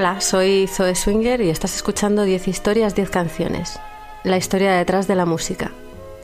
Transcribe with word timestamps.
Hola, 0.00 0.22
soy 0.22 0.66
Zoe 0.66 0.94
Swinger 0.94 1.42
y 1.42 1.50
estás 1.50 1.76
escuchando 1.76 2.24
10 2.24 2.48
historias, 2.48 2.94
10 2.94 3.10
canciones. 3.10 3.78
La 4.24 4.38
historia 4.38 4.72
detrás 4.72 5.06
de 5.06 5.14
la 5.14 5.26
música. 5.26 5.72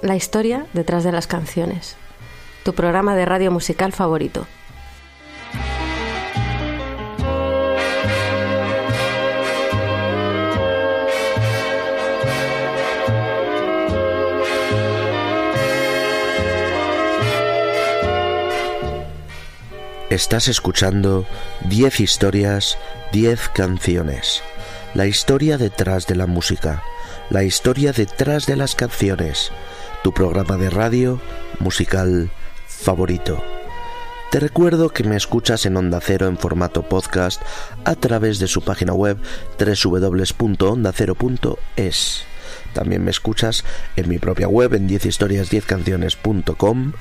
La 0.00 0.16
historia 0.16 0.64
detrás 0.72 1.04
de 1.04 1.12
las 1.12 1.26
canciones. 1.26 1.94
Tu 2.64 2.72
programa 2.72 3.14
de 3.14 3.26
radio 3.26 3.50
musical 3.50 3.92
favorito. 3.92 4.46
Estás 20.08 20.48
escuchando 20.48 21.26
10 21.68 22.00
historias, 22.00 22.78
10 23.16 23.48
canciones. 23.54 24.42
La 24.92 25.06
historia 25.06 25.56
detrás 25.56 26.06
de 26.06 26.16
la 26.16 26.26
música, 26.26 26.82
la 27.30 27.44
historia 27.44 27.92
detrás 27.92 28.44
de 28.44 28.56
las 28.56 28.74
canciones. 28.74 29.52
Tu 30.04 30.12
programa 30.12 30.58
de 30.58 30.68
radio 30.68 31.18
musical 31.58 32.30
favorito. 32.68 33.42
Te 34.30 34.38
recuerdo 34.38 34.90
que 34.90 35.02
me 35.02 35.16
escuchas 35.16 35.64
en 35.64 35.78
Onda 35.78 35.98
Cero 36.02 36.26
en 36.26 36.36
formato 36.36 36.90
podcast 36.90 37.40
a 37.86 37.94
través 37.94 38.38
de 38.38 38.48
su 38.48 38.60
página 38.60 38.92
web 38.92 39.16
www.ondacero.es. 39.58 42.24
También 42.74 43.02
me 43.02 43.12
escuchas 43.12 43.64
en 43.96 44.10
mi 44.10 44.18
propia 44.18 44.46
web 44.46 44.74
en 44.74 44.90
10historias10canciones.com 44.90 46.92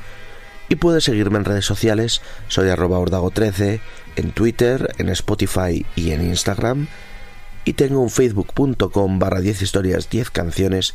y 0.69 0.75
puedes 0.75 1.03
seguirme 1.03 1.37
en 1.37 1.45
redes 1.45 1.65
sociales, 1.65 2.21
soy 2.47 2.69
arroba 2.69 2.99
ordago13, 2.99 3.79
en 4.15 4.31
Twitter, 4.31 4.93
en 4.97 5.09
Spotify 5.09 5.85
y 5.95 6.11
en 6.11 6.21
Instagram. 6.21 6.87
Y 7.65 7.73
tengo 7.73 8.01
un 8.01 8.09
facebook.com 8.09 9.19
barra 9.19 9.41
10 9.41 9.61
historias 9.61 10.09
10 10.09 10.29
canciones 10.29 10.93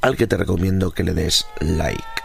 al 0.00 0.16
que 0.16 0.26
te 0.26 0.36
recomiendo 0.36 0.90
que 0.90 1.04
le 1.04 1.14
des 1.14 1.46
like. 1.60 2.23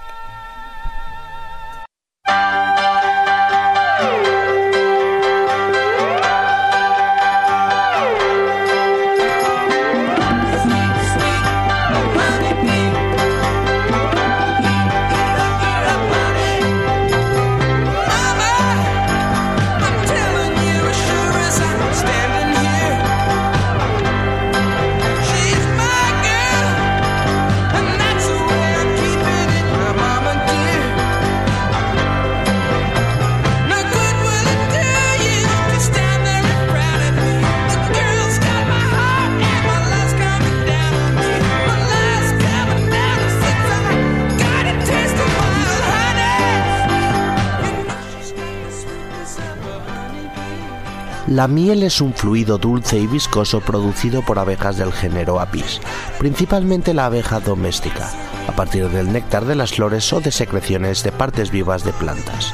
La 51.40 51.47
miel 51.47 51.84
es 51.84 52.02
un 52.02 52.14
fluido 52.14 52.58
dulce 52.58 53.00
y 53.00 53.08
viscoso 53.08 53.62
producido 53.62 54.22
por 54.24 54.40
abejas 54.40 54.76
del 54.76 54.91
género 54.91 55.40
Apis, 55.40 55.80
principalmente 56.18 56.94
la 56.94 57.06
abeja 57.06 57.40
doméstica, 57.40 58.12
a 58.50 58.52
partir 58.52 58.90
del 58.90 59.14
néctar 59.14 59.46
de 59.46 59.56
las 59.56 59.72
flores 59.72 60.12
o 60.12 60.20
de 60.20 60.34
secreciones 60.34 61.02
de 61.02 61.14
partes 61.14 61.50
vivas 61.50 61.86
de 61.86 61.94
plantas. 61.94 62.53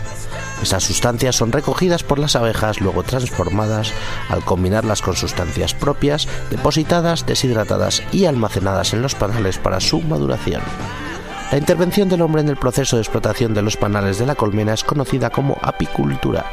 Estas 0.61 0.83
sustancias 0.83 1.35
son 1.35 1.51
recogidas 1.51 2.03
por 2.03 2.19
las 2.19 2.35
abejas, 2.35 2.79
luego 2.79 3.01
transformadas 3.01 3.91
al 4.29 4.45
combinarlas 4.45 5.01
con 5.01 5.15
sustancias 5.15 5.73
propias, 5.73 6.27
depositadas, 6.51 7.25
deshidratadas 7.25 8.03
y 8.11 8.25
almacenadas 8.25 8.93
en 8.93 9.01
los 9.01 9.15
panales 9.15 9.57
para 9.57 9.79
su 9.79 9.99
maduración. 10.01 10.61
La 11.51 11.57
intervención 11.57 12.07
del 12.07 12.21
hombre 12.21 12.43
en 12.43 12.49
el 12.49 12.57
proceso 12.57 12.97
de 12.97 13.01
explotación 13.01 13.55
de 13.55 13.63
los 13.63 13.77
panales 13.77 14.19
de 14.19 14.27
la 14.27 14.35
colmena 14.35 14.75
es 14.75 14.83
conocida 14.83 15.31
como 15.31 15.57
apicultura. 15.63 16.45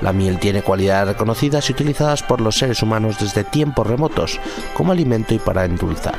La 0.00 0.12
miel 0.12 0.38
tiene 0.38 0.62
cualidades 0.62 1.08
reconocidas 1.08 1.68
y 1.68 1.72
utilizadas 1.72 2.22
por 2.22 2.40
los 2.40 2.56
seres 2.56 2.82
humanos 2.82 3.16
desde 3.18 3.44
tiempos 3.44 3.86
remotos 3.86 4.38
como 4.74 4.92
alimento 4.92 5.34
y 5.34 5.38
para 5.38 5.64
endulzar. 5.64 6.14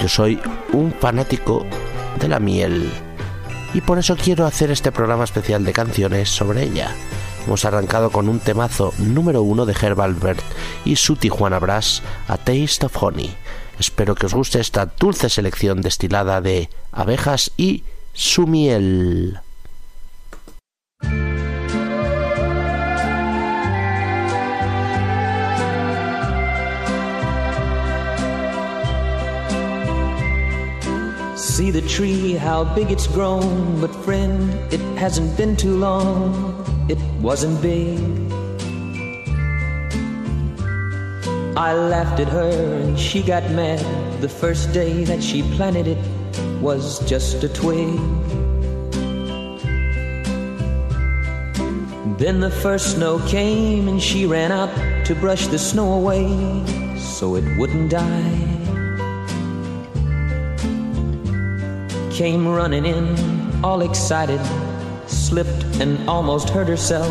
Yo 0.00 0.08
soy 0.08 0.40
un 0.72 0.92
fanático 0.92 1.66
de 2.18 2.28
la 2.28 2.40
miel 2.40 2.90
y 3.74 3.80
por 3.80 3.98
eso 3.98 4.16
quiero 4.16 4.46
hacer 4.46 4.70
este 4.70 4.92
programa 4.92 5.24
especial 5.24 5.64
de 5.64 5.72
canciones 5.72 6.30
sobre 6.30 6.64
ella. 6.64 6.94
Hemos 7.46 7.64
arrancado 7.64 8.10
con 8.10 8.28
un 8.28 8.40
temazo 8.40 8.92
número 8.98 9.42
uno 9.42 9.64
de 9.64 9.74
Herb 9.80 10.00
Albert 10.00 10.42
y 10.84 10.96
su 10.96 11.16
Tijuana 11.16 11.58
Brass, 11.58 12.02
A 12.26 12.36
Taste 12.36 12.86
of 12.86 13.02
Honey. 13.02 13.34
Espero 13.78 14.14
que 14.14 14.26
os 14.26 14.34
guste 14.34 14.60
esta 14.60 14.86
dulce 14.86 15.28
selección 15.28 15.80
destilada 15.80 16.40
de 16.40 16.68
abejas 16.92 17.52
y 17.56 17.84
su 18.12 18.46
miel. 18.46 19.40
See 31.58 31.72
the 31.72 31.82
tree, 31.82 32.34
how 32.34 32.62
big 32.76 32.92
it's 32.92 33.08
grown. 33.08 33.80
But 33.80 33.92
friend, 34.04 34.54
it 34.72 34.78
hasn't 34.96 35.36
been 35.36 35.56
too 35.56 35.76
long. 35.76 36.30
It 36.88 36.98
wasn't 37.20 37.60
big. 37.60 37.98
I 41.56 41.74
laughed 41.74 42.20
at 42.20 42.28
her 42.28 42.52
and 42.82 42.96
she 42.96 43.24
got 43.24 43.42
mad. 43.50 43.82
The 44.22 44.28
first 44.28 44.72
day 44.72 45.02
that 45.02 45.20
she 45.20 45.42
planted 45.56 45.88
it 45.88 45.98
was 46.62 47.00
just 47.10 47.42
a 47.42 47.48
twig. 47.48 47.98
Then 52.18 52.38
the 52.38 52.52
first 52.62 52.92
snow 52.94 53.18
came 53.26 53.88
and 53.88 54.00
she 54.00 54.26
ran 54.26 54.52
out 54.52 54.70
to 55.06 55.16
brush 55.16 55.48
the 55.48 55.58
snow 55.58 55.94
away 55.94 56.28
so 56.96 57.34
it 57.34 57.58
wouldn't 57.58 57.90
die. 57.90 58.47
Came 62.18 62.48
running 62.48 62.84
in, 62.84 63.14
all 63.62 63.80
excited, 63.80 64.40
slipped 65.06 65.62
and 65.80 65.96
almost 66.08 66.50
hurt 66.50 66.66
herself, 66.66 67.06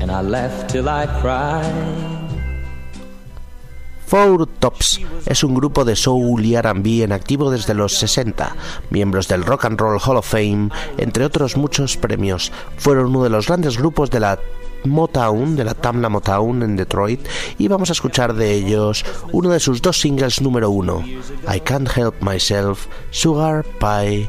and 0.00 0.12
I 0.12 0.20
laughed 0.22 0.70
till 0.70 0.88
I 0.88 1.06
cried. 1.20 2.12
Four 4.06 4.46
Tops 4.60 5.00
es 5.26 5.42
un 5.42 5.54
grupo 5.54 5.84
de 5.84 5.96
soul 5.96 6.44
y 6.44 6.54
R&B 6.54 7.02
en 7.02 7.10
activo 7.10 7.50
desde 7.50 7.74
los 7.74 7.94
60, 7.94 8.54
miembros 8.90 9.26
del 9.26 9.42
Rock 9.42 9.64
and 9.64 9.80
Roll 9.80 9.98
Hall 9.98 10.18
of 10.18 10.28
Fame, 10.28 10.68
entre 10.98 11.24
otros 11.24 11.56
muchos 11.56 11.96
premios. 11.96 12.52
Fueron 12.76 13.06
uno 13.06 13.24
de 13.24 13.30
los 13.30 13.48
grandes 13.48 13.76
grupos 13.76 14.10
de 14.10 14.20
la 14.20 14.38
Motown, 14.84 15.56
de 15.56 15.64
la 15.64 15.74
Tamla 15.74 16.08
Motown 16.08 16.62
en 16.62 16.76
Detroit, 16.76 17.20
y 17.58 17.68
vamos 17.68 17.90
a 17.90 17.92
escuchar 17.92 18.34
de 18.34 18.52
ellos 18.52 19.04
uno 19.32 19.50
de 19.50 19.60
sus 19.60 19.82
dos 19.82 20.00
singles 20.00 20.40
número 20.40 20.70
uno, 20.70 21.04
I 21.52 21.60
Can't 21.60 21.88
Help 21.96 22.22
Myself, 22.22 22.86
Sugar 23.10 23.64
Pie 23.78 24.28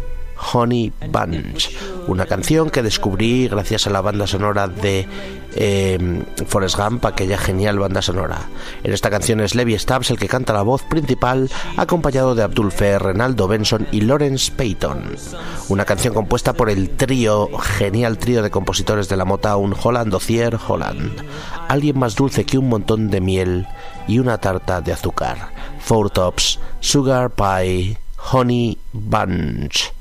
Honey 0.51 0.91
Bunch, 1.09 1.69
una 2.07 2.25
canción 2.25 2.69
que 2.69 2.83
descubrí 2.83 3.47
gracias 3.47 3.87
a 3.87 3.89
la 3.89 4.01
banda 4.01 4.27
sonora 4.27 4.67
de 4.67 5.07
eh, 5.55 6.23
Forrest 6.47 6.77
Gump, 6.77 7.05
aquella 7.05 7.37
genial 7.37 7.79
banda 7.79 8.01
sonora. 8.01 8.47
En 8.83 8.93
esta 8.93 9.09
canción 9.09 9.41
es 9.41 9.55
Levi 9.55 9.77
Stubbs 9.77 10.11
el 10.11 10.19
que 10.19 10.27
canta 10.27 10.53
la 10.53 10.61
voz 10.61 10.83
principal, 10.83 11.49
acompañado 11.77 12.35
de 12.35 12.43
Abdul 12.43 12.71
Fer, 12.71 13.01
Renaldo 13.01 13.47
Benson 13.47 13.87
y 13.91 14.01
Lawrence 14.01 14.51
Payton. 14.51 15.15
Una 15.69 15.85
canción 15.85 16.13
compuesta 16.13 16.53
por 16.53 16.69
el 16.69 16.89
trío, 16.89 17.49
genial 17.59 18.17
trío 18.17 18.41
de 18.41 18.51
compositores 18.51 19.09
de 19.09 19.17
la 19.17 19.25
Motown, 19.25 19.75
Holland 19.81 20.13
Ocier 20.13 20.57
Holland. 20.67 21.11
Alguien 21.67 21.99
más 21.99 22.15
dulce 22.15 22.45
que 22.45 22.57
un 22.57 22.69
montón 22.69 23.09
de 23.09 23.21
miel 23.21 23.67
y 24.07 24.19
una 24.19 24.37
tarta 24.37 24.81
de 24.81 24.93
azúcar. 24.93 25.49
Four 25.79 26.09
Tops, 26.09 26.59
Sugar 26.79 27.31
Pie, 27.31 27.97
Honey 28.31 28.77
Bunch. 28.91 29.91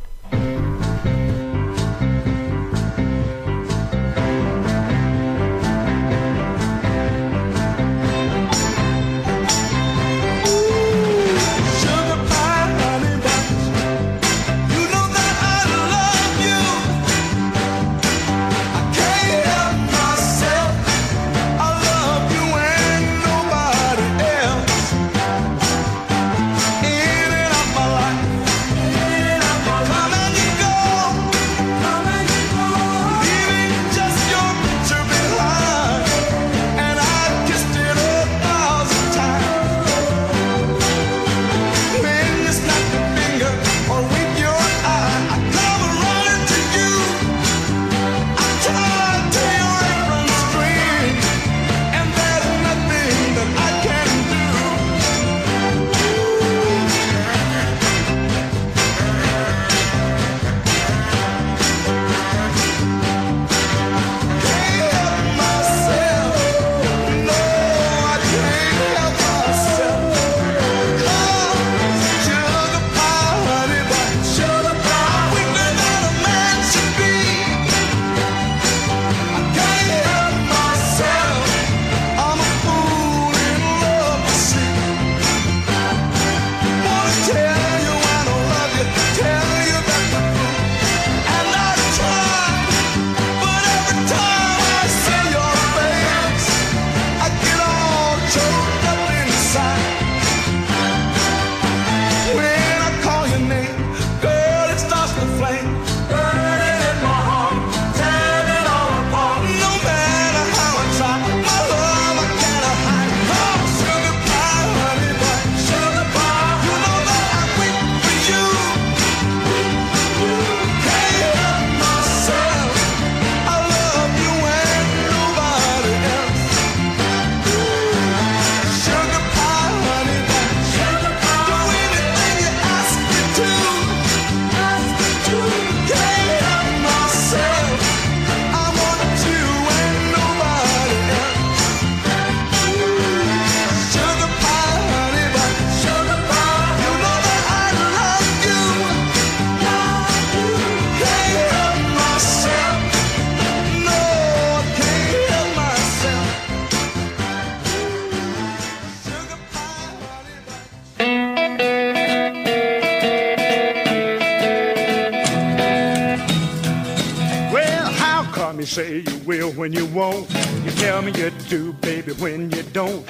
Me, 168.62 168.66
say 168.66 168.98
you 169.00 169.18
will 169.26 169.50
when 169.52 169.72
you 169.72 169.86
won't. 169.86 170.30
You 170.64 170.70
tell 170.72 171.02
me 171.02 171.10
you 171.12 171.30
do, 171.48 171.72
baby, 171.72 172.12
when 172.12 172.50
you 172.52 172.62
don't. 172.72 173.04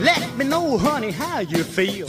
Let 0.00 0.34
me 0.36 0.46
know, 0.46 0.78
honey, 0.78 1.10
how 1.10 1.40
you 1.40 1.62
feel. 1.62 2.08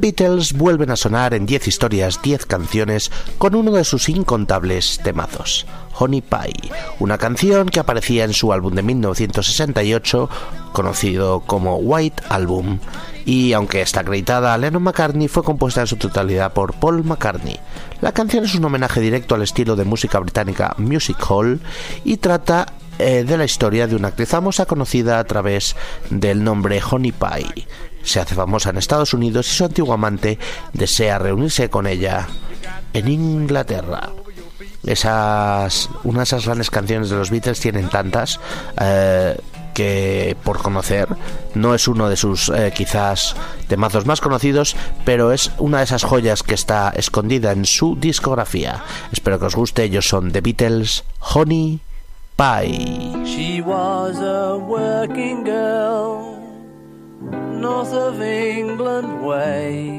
Beatles 0.00 0.54
vuelven 0.54 0.90
a 0.90 0.96
sonar 0.96 1.34
en 1.34 1.44
10 1.44 1.68
historias, 1.68 2.22
10 2.22 2.46
canciones, 2.46 3.10
con 3.38 3.54
uno 3.54 3.72
de 3.72 3.84
sus 3.84 4.08
incontables 4.08 4.98
temazos, 5.04 5.66
Honey 5.98 6.22
Pie, 6.22 6.72
una 6.98 7.18
canción 7.18 7.68
que 7.68 7.80
aparecía 7.80 8.24
en 8.24 8.32
su 8.32 8.52
álbum 8.52 8.74
de 8.74 8.82
1968, 8.82 10.30
conocido 10.72 11.40
como 11.40 11.76
White 11.76 12.22
Album, 12.30 12.78
y 13.26 13.52
aunque 13.52 13.82
está 13.82 14.00
acreditada 14.00 14.54
a 14.54 14.58
Lennon 14.58 14.82
McCartney, 14.82 15.28
fue 15.28 15.44
compuesta 15.44 15.82
en 15.82 15.86
su 15.86 15.96
totalidad 15.96 16.52
por 16.54 16.72
Paul 16.74 17.04
McCartney. 17.04 17.58
La 18.00 18.12
canción 18.12 18.44
es 18.44 18.54
un 18.54 18.64
homenaje 18.64 19.00
directo 19.00 19.34
al 19.34 19.42
estilo 19.42 19.76
de 19.76 19.84
música 19.84 20.18
británica 20.18 20.74
Music 20.78 21.18
Hall 21.28 21.60
y 22.04 22.16
trata 22.16 22.66
eh, 22.98 23.24
de 23.24 23.38
la 23.38 23.44
historia 23.44 23.86
de 23.86 23.96
una 23.96 24.08
actriz 24.08 24.28
famosa 24.28 24.66
conocida 24.66 25.18
a 25.18 25.24
través 25.24 25.76
del 26.10 26.42
nombre 26.42 26.82
Honey 26.82 27.12
Pie. 27.12 27.66
Se 28.02 28.20
hace 28.20 28.34
famosa 28.34 28.70
en 28.70 28.78
Estados 28.78 29.14
Unidos 29.14 29.48
y 29.48 29.54
su 29.54 29.64
antiguo 29.64 29.94
amante 29.94 30.38
desea 30.72 31.18
reunirse 31.18 31.68
con 31.68 31.86
ella 31.86 32.26
en 32.92 33.08
Inglaterra. 33.08 34.10
Esas, 34.84 35.90
una 36.04 36.20
de 36.20 36.24
esas 36.24 36.46
grandes 36.46 36.70
canciones 36.70 37.10
de 37.10 37.16
los 37.16 37.30
Beatles 37.30 37.60
tienen 37.60 37.88
tantas. 37.88 38.40
Eh, 38.80 39.36
que 39.80 40.36
por 40.44 40.60
conocer 40.60 41.08
no 41.54 41.74
es 41.74 41.88
uno 41.88 42.08
de 42.08 42.16
sus 42.16 42.48
eh, 42.50 42.72
quizás 42.74 43.34
temazos 43.68 44.04
más 44.04 44.20
conocidos, 44.20 44.76
pero 45.04 45.32
es 45.32 45.52
una 45.58 45.78
de 45.78 45.84
esas 45.84 46.04
joyas 46.04 46.42
que 46.42 46.54
está 46.54 46.92
escondida 46.94 47.52
en 47.52 47.64
su 47.64 47.96
discografía. 47.96 48.82
Espero 49.12 49.38
que 49.38 49.46
os 49.46 49.56
guste, 49.56 49.84
ellos 49.84 50.08
son 50.08 50.32
The 50.32 50.40
Beatles, 50.40 51.04
Honey 51.20 51.80
Pie. 52.36 53.24
She 53.24 53.62
was 53.62 54.18
a 54.18 54.58
girl, 55.44 56.29
north 57.60 57.92
of 57.92 58.20
England 58.22 59.22
way. 59.22 59.90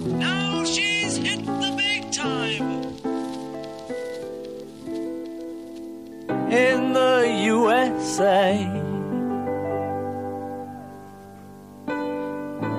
Now 0.00 0.64
she's 0.64 1.16
hit 1.16 1.44
the 1.44 1.74
big 1.76 2.12
time. 2.12 2.88
in 6.50 6.94
the 6.94 7.40
USA. 7.44 8.54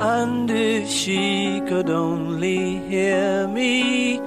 And 0.01 0.49
if 0.49 0.89
she 0.89 1.61
could 1.67 1.89
only 1.89 2.79
hear 2.87 3.47
me, 3.47 4.19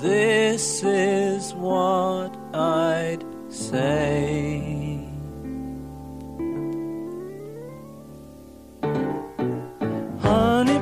this 0.00 0.82
is 0.84 1.52
what 1.54 2.34
I'd 2.54 3.24
say. 3.50 4.85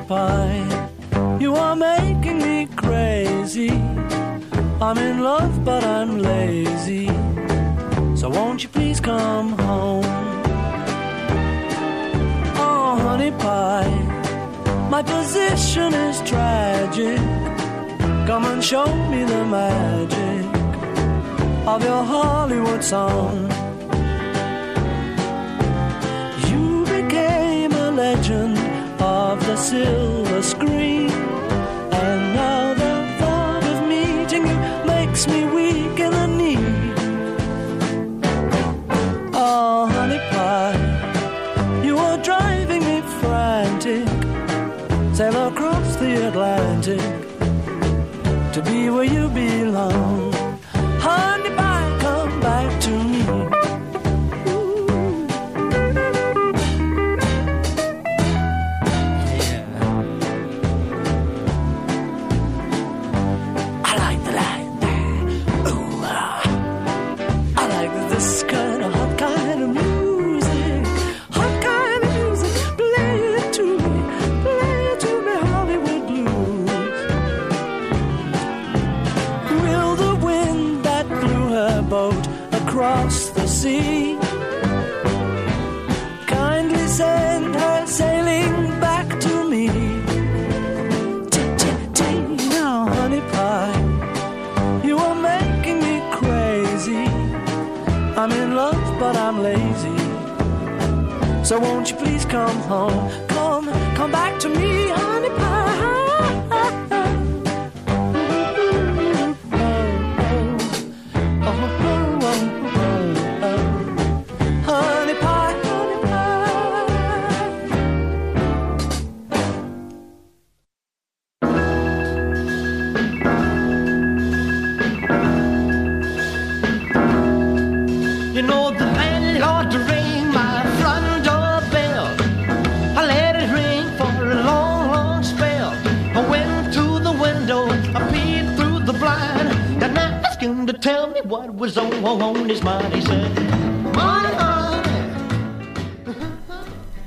Pie, 0.07 0.89
you 1.39 1.55
are 1.55 1.75
making 1.75 2.37
me 2.37 2.67
crazy. 2.75 3.71
I'm 4.81 4.97
in 4.97 5.23
love, 5.23 5.63
but 5.65 5.83
I'm 5.83 6.19
lazy. 6.19 7.07
So 8.15 8.29
won't 8.29 8.63
you 8.63 8.69
please 8.69 8.99
come 8.99 9.53
home? 9.57 10.05
Oh, 12.57 12.97
honey 13.01 13.31
pie, 13.31 13.95
my 14.89 15.01
position 15.01 15.93
is 15.93 16.21
tragic. 16.21 17.19
Come 18.27 18.45
and 18.45 18.63
show 18.63 18.87
me 19.11 19.23
the 19.23 19.45
magic 19.45 20.45
of 21.67 21.83
your 21.83 22.03
Hollywood 22.03 22.83
song. 22.83 23.49
You 26.49 26.85
became 26.85 27.71
a 27.73 27.91
legend 27.91 28.64
of 29.35 29.45
the 29.47 29.55
silver 29.57 30.41
screen, 30.41 31.09
So 101.45 101.59
won't 101.59 101.91
you 101.91 101.97
please 101.97 102.25
come 102.25 102.57
home? 102.61 103.11
Come, 103.27 103.67
come 103.95 104.11
back 104.11 104.39
to 104.39 104.49
me, 104.49 104.87
honey 104.87 105.29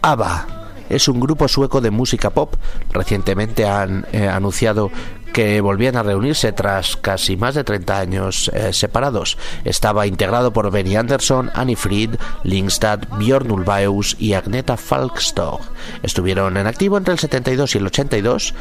ABBA 0.02 0.47
es 0.88 1.09
un 1.09 1.21
grupo 1.21 1.49
sueco 1.49 1.80
de 1.80 1.90
música 1.90 2.30
pop. 2.30 2.54
Recientemente 2.92 3.66
han 3.66 4.07
eh, 4.12 4.28
anunciado 4.28 4.90
que 5.38 5.61
volvían 5.61 5.95
a 5.95 6.02
reunirse 6.02 6.50
tras 6.50 6.97
casi 6.97 7.37
más 7.37 7.54
de 7.54 7.62
30 7.62 7.97
años 7.97 8.50
eh, 8.52 8.73
separados. 8.73 9.38
Estaba 9.64 10.04
integrado 10.09 10.52
por 10.52 10.68
Benny 10.73 10.97
Anderson, 10.97 11.52
Annie 11.54 11.76
Fried, 11.76 12.16
Lingstad, 12.42 13.02
Björn 13.21 13.52
Ulvaeus 13.52 14.16
y 14.18 14.33
Agneta 14.33 14.76
Falkstog. 14.76 15.61
Estuvieron 16.02 16.57
en 16.57 16.66
activo 16.66 16.99
entre 16.99 17.12
el 17.12 17.21
72 17.21 17.73
y 17.73 17.78
el 17.78 17.87
82, 17.87 18.54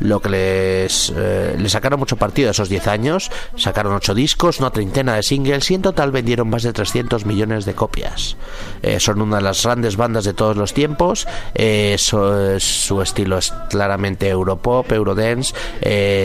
lo 0.00 0.20
que 0.20 0.28
les, 0.28 1.12
eh, 1.14 1.54
les 1.56 1.70
sacaron 1.70 2.00
mucho 2.00 2.16
partido 2.16 2.48
a 2.48 2.50
esos 2.50 2.68
10 2.68 2.88
años. 2.88 3.30
Sacaron 3.54 3.94
8 3.94 4.12
discos, 4.12 4.58
una 4.58 4.70
treintena 4.70 5.14
de 5.14 5.22
singles 5.22 5.70
y 5.70 5.74
en 5.74 5.82
total 5.82 6.10
vendieron 6.10 6.50
más 6.50 6.64
de 6.64 6.72
300 6.72 7.26
millones 7.26 7.64
de 7.64 7.74
copias. 7.74 8.36
Eh, 8.82 8.98
son 8.98 9.22
una 9.22 9.36
de 9.36 9.42
las 9.42 9.62
grandes 9.62 9.96
bandas 9.96 10.24
de 10.24 10.34
todos 10.34 10.56
los 10.56 10.74
tiempos. 10.74 11.28
Eh, 11.54 11.94
su 11.96 13.00
estilo 13.00 13.38
es 13.38 13.52
claramente 13.70 14.28
Europop, 14.28 14.90
Eurodance. 14.90 15.54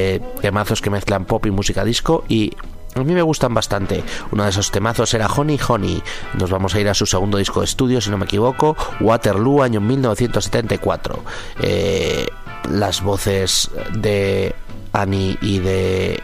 Eh, 0.01 0.21
temazos 0.39 0.81
que 0.81 0.89
mezclan 0.89 1.25
pop 1.25 1.45
y 1.45 1.51
música 1.51 1.83
disco 1.83 2.23
y 2.29 2.53
a 2.95 3.03
mí 3.03 3.13
me 3.13 3.21
gustan 3.21 3.53
bastante. 3.53 4.01
Uno 4.31 4.45
de 4.45 4.49
esos 4.49 4.71
temazos 4.71 5.13
era 5.13 5.27
Honey 5.27 5.59
Honey. 5.67 6.01
Nos 6.35 6.49
vamos 6.49 6.73
a 6.73 6.79
ir 6.79 6.87
a 6.87 6.93
su 6.93 7.05
segundo 7.05 7.37
disco 7.37 7.59
de 7.59 7.65
estudio, 7.65 7.99
si 7.99 8.09
no 8.09 8.17
me 8.17 8.23
equivoco, 8.23 8.77
Waterloo, 9.01 9.61
año 9.61 9.81
1974. 9.81 11.21
Eh, 11.61 12.27
las 12.69 13.03
voces 13.03 13.69
de 13.93 14.55
Annie 14.93 15.37
y 15.41 15.59
de 15.59 16.23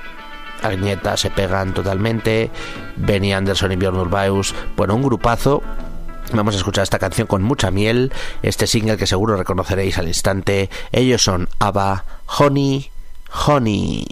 Agneta 0.64 1.18
se 1.18 1.32
pegan 1.32 1.74
totalmente, 1.74 2.52
Benny 2.96 3.34
Anderson 3.34 3.74
y 3.74 3.76
Björn 3.76 4.00
Ulvaeus, 4.00 4.56
bueno, 4.78 4.96
un 4.96 5.04
grupazo 5.04 5.62
Vamos 6.34 6.56
a 6.56 6.58
escuchar 6.58 6.84
esta 6.84 6.98
canción 6.98 7.28
con 7.28 7.44
mucha 7.44 7.70
miel, 7.70 8.12
este 8.42 8.66
single 8.66 8.98
que 8.98 9.06
seguro 9.06 9.38
reconoceréis 9.38 10.00
al 10.00 10.08
instante. 10.08 10.72
Ellos 10.92 11.24
son 11.24 11.48
ABBA, 11.60 12.04
Honey, 12.40 12.90
Honey. 13.30 14.06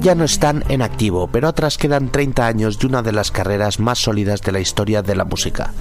Ya 0.00 0.14
no 0.14 0.24
están 0.24 0.64
en 0.70 0.80
activo, 0.80 1.28
pero 1.30 1.48
atrás 1.48 1.76
quedan 1.76 2.08
30 2.08 2.46
años 2.46 2.78
de 2.78 2.86
una 2.86 3.02
de 3.02 3.12
las 3.12 3.30
carreras 3.30 3.78
más 3.80 3.98
sólidas 3.98 4.40
de 4.40 4.50
la 4.50 4.60
historia 4.60 5.02
de 5.02 5.14
la 5.14 5.26
música. 5.26 5.74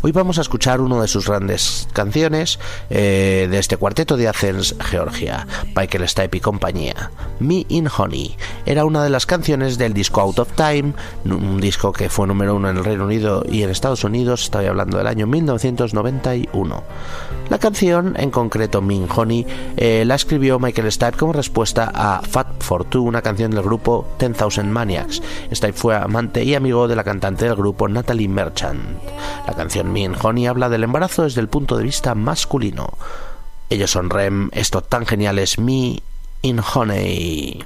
Hoy 0.00 0.12
vamos 0.12 0.38
a 0.38 0.42
escuchar 0.42 0.80
una 0.80 1.00
de 1.00 1.08
sus 1.08 1.26
grandes 1.26 1.88
canciones 1.92 2.60
eh, 2.88 3.48
de 3.50 3.58
este 3.58 3.76
cuarteto 3.76 4.16
de 4.16 4.28
Athens, 4.28 4.76
Georgia, 4.78 5.44
Michael 5.74 6.08
Stipe 6.08 6.36
y 6.36 6.40
compañía. 6.40 7.10
Me 7.40 7.66
in 7.68 7.88
Honey 7.88 8.36
era 8.64 8.84
una 8.84 9.02
de 9.02 9.10
las 9.10 9.26
canciones 9.26 9.76
del 9.76 9.94
disco 9.94 10.20
Out 10.20 10.38
of 10.38 10.52
Time, 10.52 10.92
un 11.24 11.60
disco 11.60 11.92
que 11.92 12.08
fue 12.08 12.28
número 12.28 12.54
uno 12.54 12.70
en 12.70 12.76
el 12.76 12.84
Reino 12.84 13.06
Unido 13.06 13.42
y 13.50 13.64
en 13.64 13.70
Estados 13.70 14.04
Unidos, 14.04 14.44
estoy 14.44 14.66
hablando 14.66 14.98
del 14.98 15.06
año 15.08 15.26
1991. 15.26 16.84
La 17.48 17.58
canción, 17.58 18.14
en 18.18 18.30
concreto 18.30 18.82
Me 18.82 18.94
in 18.94 19.08
Honey, 19.12 19.46
eh, 19.76 20.04
la 20.06 20.14
escribió 20.14 20.60
Michael 20.60 20.92
Stipe 20.92 21.16
como 21.16 21.32
respuesta 21.32 21.90
a 21.92 22.20
Fat 22.22 22.62
for 22.62 22.84
Two, 22.84 23.02
una 23.02 23.22
canción 23.22 23.50
del 23.50 23.62
grupo 23.62 24.06
Ten 24.18 24.34
Thousand 24.34 24.70
Maniacs. 24.70 25.22
Stipe 25.50 25.72
fue 25.72 25.96
amante 25.96 26.44
y 26.44 26.54
amigo 26.54 26.86
de 26.86 26.94
la 26.94 27.04
cantante 27.04 27.46
del 27.46 27.56
grupo 27.56 27.88
Natalie 27.88 28.28
Merchant. 28.28 28.80
La 29.46 29.54
canción 29.54 29.87
Me 29.92 30.00
in 30.00 30.14
Honey 30.20 30.46
habla 30.46 30.68
del 30.68 30.84
embarazo 30.84 31.22
desde 31.22 31.40
el 31.40 31.48
punto 31.48 31.76
de 31.76 31.84
vista 31.84 32.14
masculino. 32.14 32.96
Ellos 33.70 33.90
son 33.90 34.10
Rem, 34.10 34.50
esto 34.52 34.80
tan 34.82 35.06
genial 35.06 35.38
es 35.38 35.58
Me 35.58 36.02
in 36.42 36.60
Honey. 36.60 37.64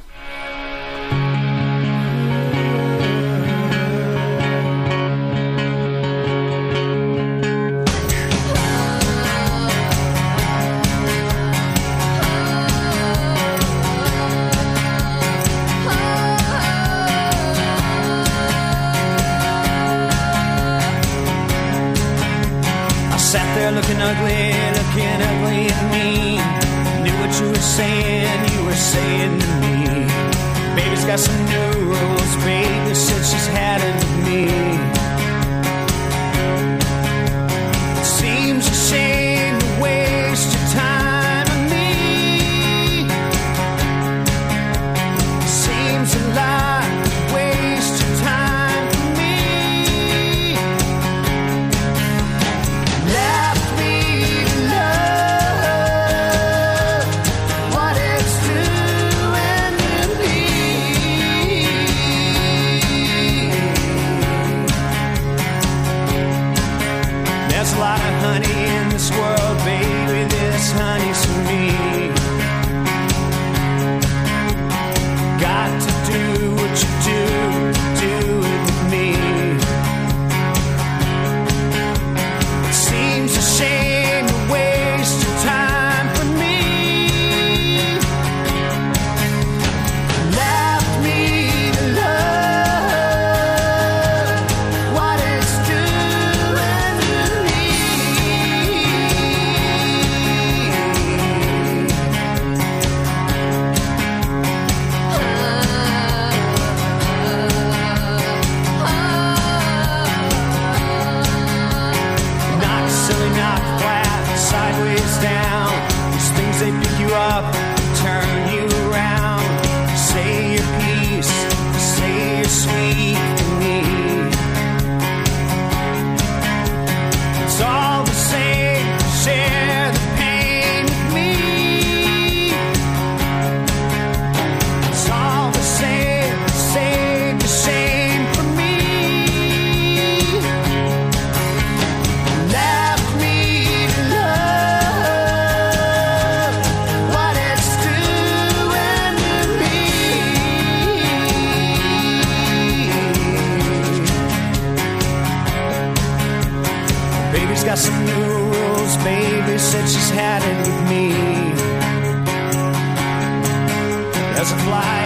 There's 164.42 164.50
a 164.50 164.58
fly 164.64 165.01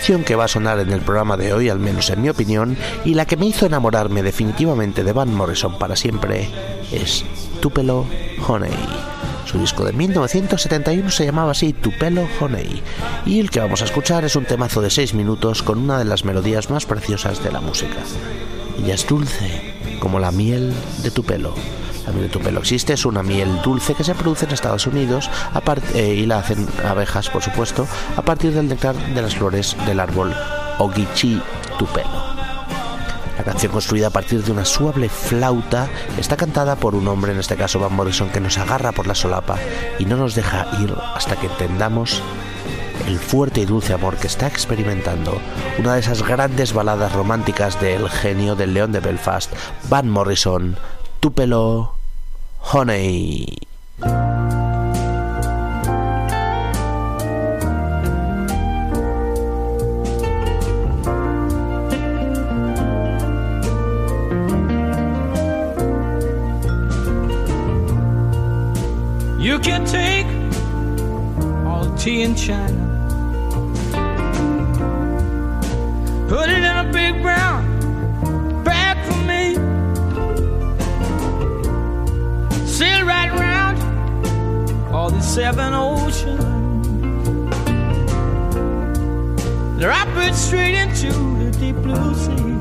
canción 0.00 0.24
que 0.24 0.34
va 0.34 0.44
a 0.44 0.48
sonar 0.48 0.78
en 0.80 0.92
el 0.92 1.02
programa 1.02 1.36
de 1.36 1.52
hoy, 1.52 1.68
al 1.68 1.78
menos 1.78 2.08
en 2.08 2.22
mi 2.22 2.30
opinión, 2.30 2.74
y 3.04 3.12
la 3.12 3.26
que 3.26 3.36
me 3.36 3.44
hizo 3.44 3.66
enamorarme 3.66 4.22
definitivamente 4.22 5.04
de 5.04 5.12
Van 5.12 5.34
Morrison 5.34 5.78
para 5.78 5.94
siempre, 5.94 6.48
es 6.90 7.22
Tupelo 7.60 8.06
Honey. 8.48 8.72
Su 9.44 9.58
disco 9.58 9.84
de 9.84 9.92
1971 9.92 11.10
se 11.10 11.26
llamaba 11.26 11.50
así 11.50 11.74
Tupelo 11.74 12.26
Honey, 12.40 12.82
y 13.26 13.40
el 13.40 13.50
que 13.50 13.60
vamos 13.60 13.82
a 13.82 13.84
escuchar 13.84 14.24
es 14.24 14.36
un 14.36 14.46
temazo 14.46 14.80
de 14.80 14.88
6 14.88 15.12
minutos 15.12 15.62
con 15.62 15.76
una 15.76 15.98
de 15.98 16.06
las 16.06 16.24
melodías 16.24 16.70
más 16.70 16.86
preciosas 16.86 17.44
de 17.44 17.52
la 17.52 17.60
música. 17.60 17.98
Ella 18.82 18.94
es 18.94 19.06
dulce, 19.06 19.74
como 19.98 20.18
la 20.18 20.30
miel 20.30 20.72
de 21.02 21.10
tu 21.10 21.24
pelo. 21.24 21.52
La 22.10 22.16
miel 22.16 22.26
de 22.26 22.32
tu 22.32 22.40
pelo 22.40 22.58
existe, 22.58 22.94
es 22.94 23.04
una 23.06 23.22
miel 23.22 23.62
dulce 23.62 23.94
que 23.94 24.02
se 24.02 24.16
produce 24.16 24.44
en 24.44 24.50
Estados 24.50 24.84
Unidos 24.88 25.30
eh, 25.94 26.12
y 26.12 26.26
la 26.26 26.40
hacen 26.40 26.66
abejas, 26.84 27.30
por 27.30 27.40
supuesto, 27.40 27.86
a 28.16 28.22
partir 28.22 28.52
del 28.52 28.66
néctar 28.66 28.96
de 28.96 29.22
las 29.22 29.36
flores 29.36 29.76
del 29.86 30.00
árbol 30.00 30.34
Ogichi 30.78 31.40
tupelo. 31.78 32.10
La 33.38 33.44
canción 33.44 33.70
construida 33.70 34.08
a 34.08 34.10
partir 34.10 34.42
de 34.42 34.50
una 34.50 34.64
suave 34.64 35.08
flauta 35.08 35.88
está 36.18 36.36
cantada 36.36 36.74
por 36.74 36.96
un 36.96 37.06
hombre, 37.06 37.30
en 37.30 37.38
este 37.38 37.54
caso 37.54 37.78
Van 37.78 37.94
Morrison, 37.94 38.30
que 38.30 38.40
nos 38.40 38.58
agarra 38.58 38.90
por 38.90 39.06
la 39.06 39.14
solapa 39.14 39.56
y 40.00 40.04
no 40.04 40.16
nos 40.16 40.34
deja 40.34 40.66
ir 40.80 40.92
hasta 41.14 41.36
que 41.36 41.46
entendamos 41.46 42.24
el 43.06 43.20
fuerte 43.20 43.60
y 43.60 43.66
dulce 43.66 43.92
amor 43.92 44.16
que 44.16 44.26
está 44.26 44.48
experimentando, 44.48 45.40
una 45.78 45.94
de 45.94 46.00
esas 46.00 46.26
grandes 46.26 46.72
baladas 46.72 47.12
románticas 47.12 47.80
del 47.80 48.08
genio 48.10 48.56
del 48.56 48.74
león 48.74 48.90
de 48.90 48.98
Belfast, 48.98 49.52
Van 49.88 50.10
Morrison, 50.10 50.76
Tupelo, 51.20 51.99
Honey. 52.62 53.56
You 69.38 69.58
can 69.58 69.84
take 69.84 70.26
all 71.66 71.84
the 71.84 71.96
tea 71.98 72.22
in 72.22 72.36
China, 72.36 72.86
put 76.28 76.48
it 76.48 76.58
in 76.58 76.64
a 76.64 76.90
big 76.92 77.20
brown 77.20 77.69
sail 82.80 83.04
right 83.04 83.30
round 83.32 83.76
all 84.94 85.10
the 85.10 85.20
seven 85.20 85.74
oceans. 85.74 86.40
Drop 89.78 90.08
it 90.26 90.34
straight 90.34 90.76
into 90.82 91.12
the 91.40 91.50
deep 91.60 91.76
blue 91.84 92.14
sea. 92.24 92.60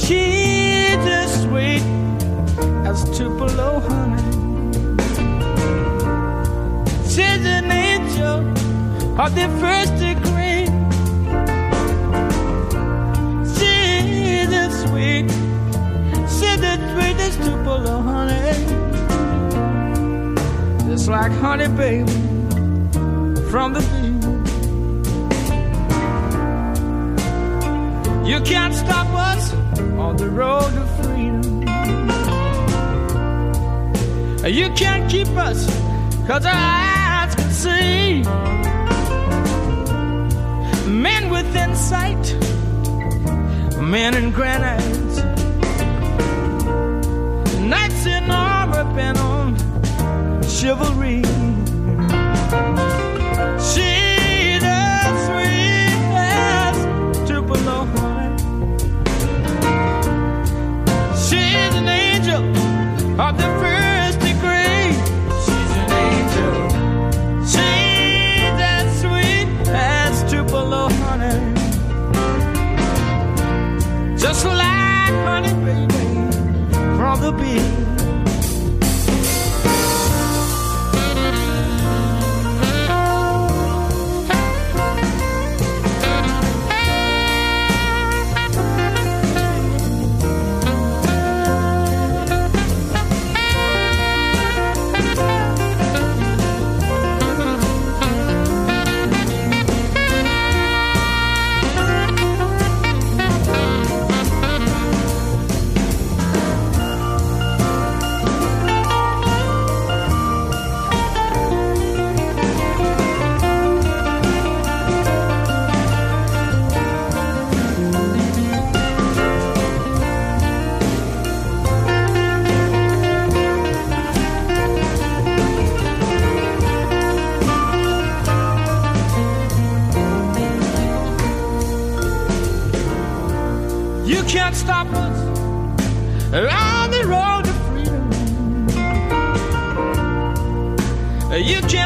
She's 0.00 0.96
just 1.10 1.42
sweet 1.42 1.84
as 2.88 2.98
Tupelo 3.14 3.80
honey. 3.86 4.22
She's 7.12 7.44
an 7.58 7.70
angel 7.88 8.38
of 9.22 9.30
the 9.40 9.48
first 9.60 9.92
degree. 10.08 10.64
She's 13.54 14.50
as 14.62 14.72
sweet, 14.84 15.43
the 16.56 16.76
sweetest 16.92 17.38
Tupelo 17.42 18.00
honey. 18.00 18.52
Just 20.88 21.08
like 21.08 21.32
honey, 21.32 21.68
baby, 21.68 22.12
from 23.50 23.72
the 23.72 23.80
bee. 23.80 24.14
You 28.30 28.40
can't 28.40 28.74
stop 28.74 29.08
us 29.08 29.52
on 29.98 30.16
the 30.16 30.28
road 30.30 30.72
to 30.72 30.86
freedom. 31.02 31.62
You 34.46 34.70
can't 34.70 35.10
keep 35.10 35.28
us, 35.28 35.66
cause 36.26 36.44
our 36.46 36.52
eyes 36.54 37.34
can 37.34 37.50
see. 37.50 38.22
Men 40.90 41.30
within 41.30 41.74
sight, 41.74 42.36
men 43.80 44.14
in 44.14 44.30
granite. 44.30 45.33
Knights 47.74 48.06
in 48.06 48.30
armor 48.30 48.84
bent 48.94 49.18
on 49.18 49.56
chivalry. 50.42 51.22
She's 53.68 54.62
as 54.62 55.14
sweet 55.26 55.98
as 56.14 56.76
Tupelo 57.28 57.78
honey. 57.96 58.30
She's 61.26 61.72
an 61.80 61.88
angel 61.88 62.44
of 63.20 63.32
the 63.42 63.50
first 63.62 64.18
degree. 64.28 64.86
She's 65.44 65.72
an 65.82 65.90
angel. 66.06 66.52
She's 67.52 68.58
as 68.74 68.86
sweet 69.02 69.48
as 69.74 70.14
Tupelo 70.30 70.88
honey. 71.02 71.40
Just 74.16 74.44
like 74.44 75.16
honey, 75.26 75.54
baby, 75.66 76.06
from 76.96 77.20
the 77.20 77.32
bee. 77.32 77.63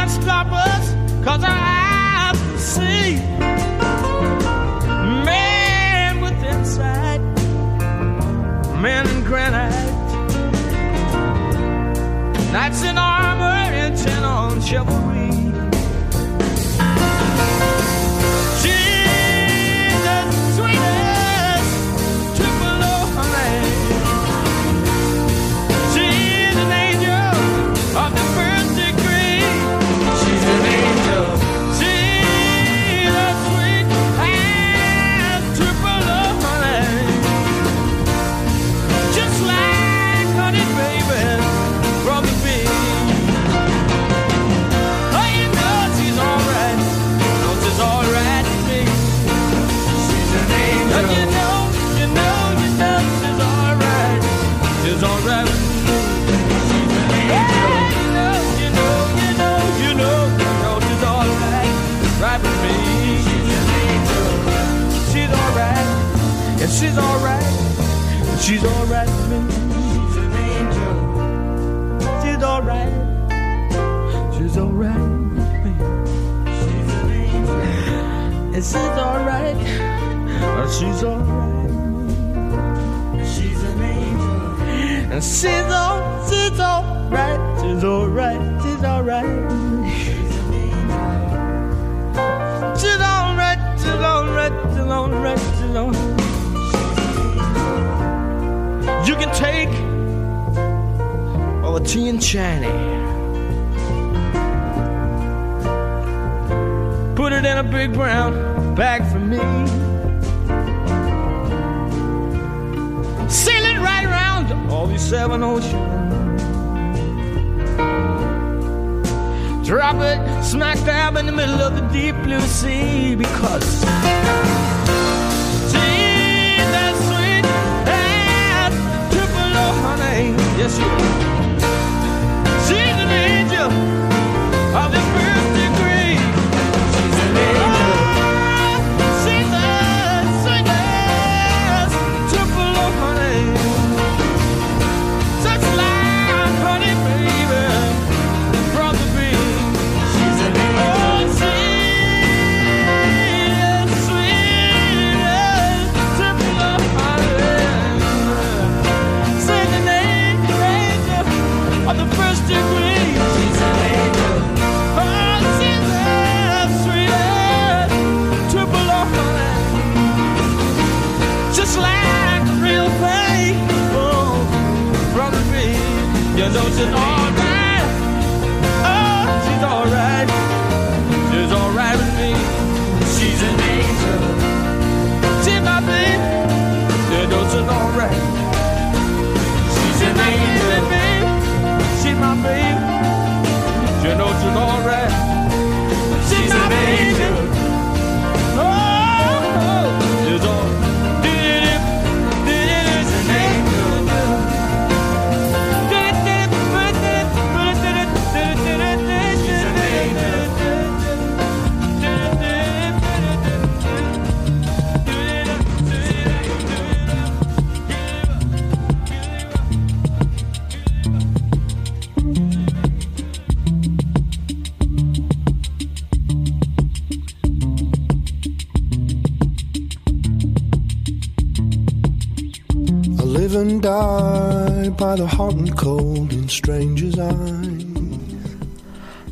Stop 0.08 0.50
us 0.52 0.94
cause 1.24 1.44
our 1.44 1.67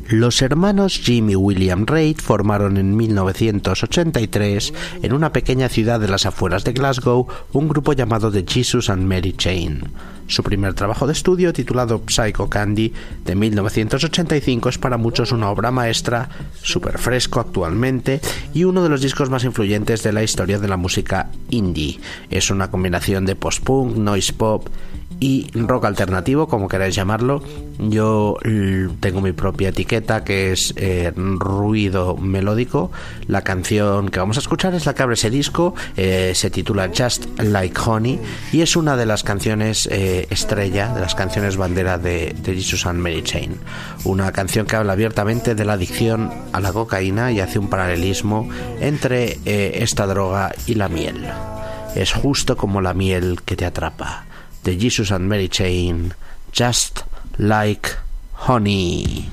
Los 0.09 0.41
hermanos 0.41 1.01
Jim 1.03 1.31
y 1.31 1.35
William 1.35 1.85
Reid 1.85 2.17
formaron 2.17 2.77
en 2.77 2.95
1983 2.95 4.73
en 5.01 5.13
una 5.13 5.33
pequeña 5.33 5.67
ciudad 5.67 5.99
de 5.99 6.07
las 6.07 6.25
afueras 6.25 6.63
de 6.63 6.73
Glasgow 6.73 7.27
un 7.53 7.67
grupo 7.67 7.93
llamado 7.93 8.31
The 8.31 8.45
Jesus 8.47 8.89
and 8.89 9.03
Mary 9.03 9.33
Chain. 9.33 9.81
Su 10.27 10.43
primer 10.43 10.75
trabajo 10.75 11.07
de 11.07 11.13
estudio, 11.13 11.53
titulado 11.53 12.03
Psycho 12.07 12.49
Candy, 12.49 12.93
de 13.25 13.35
1985, 13.35 14.69
es 14.69 14.77
para 14.77 14.97
muchos 14.97 15.31
una 15.31 15.49
obra 15.49 15.71
maestra, 15.71 16.29
súper 16.61 16.99
fresco 16.99 17.39
actualmente 17.39 18.21
y 18.53 18.63
uno 18.63 18.83
de 18.83 18.89
los 18.89 19.01
discos 19.01 19.29
más 19.29 19.43
influyentes 19.43 20.03
de 20.03 20.13
la 20.13 20.23
historia 20.23 20.59
de 20.59 20.67
la 20.67 20.77
música 20.77 21.31
indie. 21.49 21.99
Es 22.29 22.51
una 22.51 22.69
combinación 22.69 23.25
de 23.25 23.35
post-punk, 23.35 23.95
noise 23.95 24.33
pop 24.33 24.67
y 25.19 25.47
rock 25.53 25.85
alternativo, 25.85 26.47
como 26.47 26.67
queráis 26.67 26.95
llamarlo. 26.95 27.41
Yo 27.79 28.37
l- 28.43 28.89
tengo 28.99 29.21
mi 29.21 29.31
propia 29.31 29.69
etiqueta 29.69 30.23
que 30.23 30.51
es 30.51 30.73
eh, 30.77 31.11
ruido 31.15 32.15
melódico. 32.17 32.91
La 33.27 33.41
canción 33.43 34.09
que 34.09 34.19
vamos 34.19 34.37
a 34.37 34.39
escuchar 34.41 34.73
es 34.75 34.85
la 34.85 34.93
que 34.93 35.03
abre 35.03 35.15
ese 35.15 35.29
disco, 35.29 35.73
eh, 35.95 36.33
se 36.35 36.49
titula 36.49 36.91
Just 36.95 37.25
Like 37.39 37.79
Honey 37.85 38.19
y 38.51 38.61
es 38.61 38.75
una 38.75 38.95
de 38.95 39.05
las 39.05 39.23
canciones 39.23 39.87
eh, 39.91 40.27
estrella, 40.29 40.93
de 40.93 41.01
las 41.01 41.15
canciones 41.15 41.57
bandera 41.57 41.97
de, 41.97 42.35
de 42.41 42.53
Jesus 42.55 42.85
and 42.85 42.99
Mary 42.99 43.23
Chain. 43.23 43.55
Una 44.05 44.31
canción 44.31 44.65
que 44.65 44.75
habla 44.75 44.93
abiertamente 44.93 45.55
de 45.55 45.65
la 45.65 45.73
adicción 45.73 46.31
a 46.53 46.59
la 46.59 46.73
cocaína 46.73 47.31
y 47.31 47.39
hace 47.39 47.59
un 47.59 47.69
paralelismo 47.69 48.49
entre 48.79 49.37
esta 49.45 50.05
droga 50.07 50.53
y 50.65 50.75
la 50.75 50.89
miel. 50.89 51.25
Es 51.95 52.13
justo 52.13 52.55
como 52.57 52.81
la 52.81 52.93
miel 52.93 53.39
que 53.45 53.55
te 53.55 53.65
atrapa. 53.65 54.25
De 54.63 54.77
Jesus 54.77 55.11
and 55.11 55.29
Mary 55.29 55.47
Chain, 55.47 56.13
Just 56.51 57.03
Like 57.37 57.95
Honey. 58.33 59.29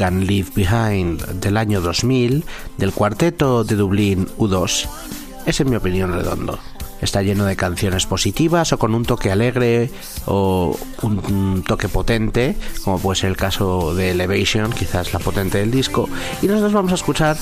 Can 0.00 0.26
Leave 0.26 0.48
Behind 0.54 1.20
del 1.42 1.58
año 1.58 1.82
2000 1.82 2.42
del 2.78 2.90
cuarteto 2.90 3.64
de 3.64 3.76
Dublín 3.76 4.28
U2 4.38 4.88
es 5.44 5.60
en 5.60 5.68
mi 5.68 5.76
opinión 5.76 6.14
redondo. 6.14 6.58
Está 7.02 7.20
lleno 7.20 7.44
de 7.44 7.54
canciones 7.54 8.06
positivas 8.06 8.72
o 8.72 8.78
con 8.78 8.94
un 8.94 9.04
toque 9.04 9.30
alegre 9.30 9.90
o 10.24 10.74
un 11.02 11.62
toque 11.66 11.90
potente, 11.90 12.56
como 12.82 12.98
puede 12.98 13.20
ser 13.20 13.28
el 13.28 13.36
caso 13.36 13.94
de 13.94 14.12
Elevation, 14.12 14.72
quizás 14.72 15.12
la 15.12 15.18
potente 15.18 15.58
del 15.58 15.70
disco. 15.70 16.08
Y 16.40 16.46
nosotros 16.46 16.72
vamos 16.72 16.92
a 16.92 16.94
escuchar 16.94 17.36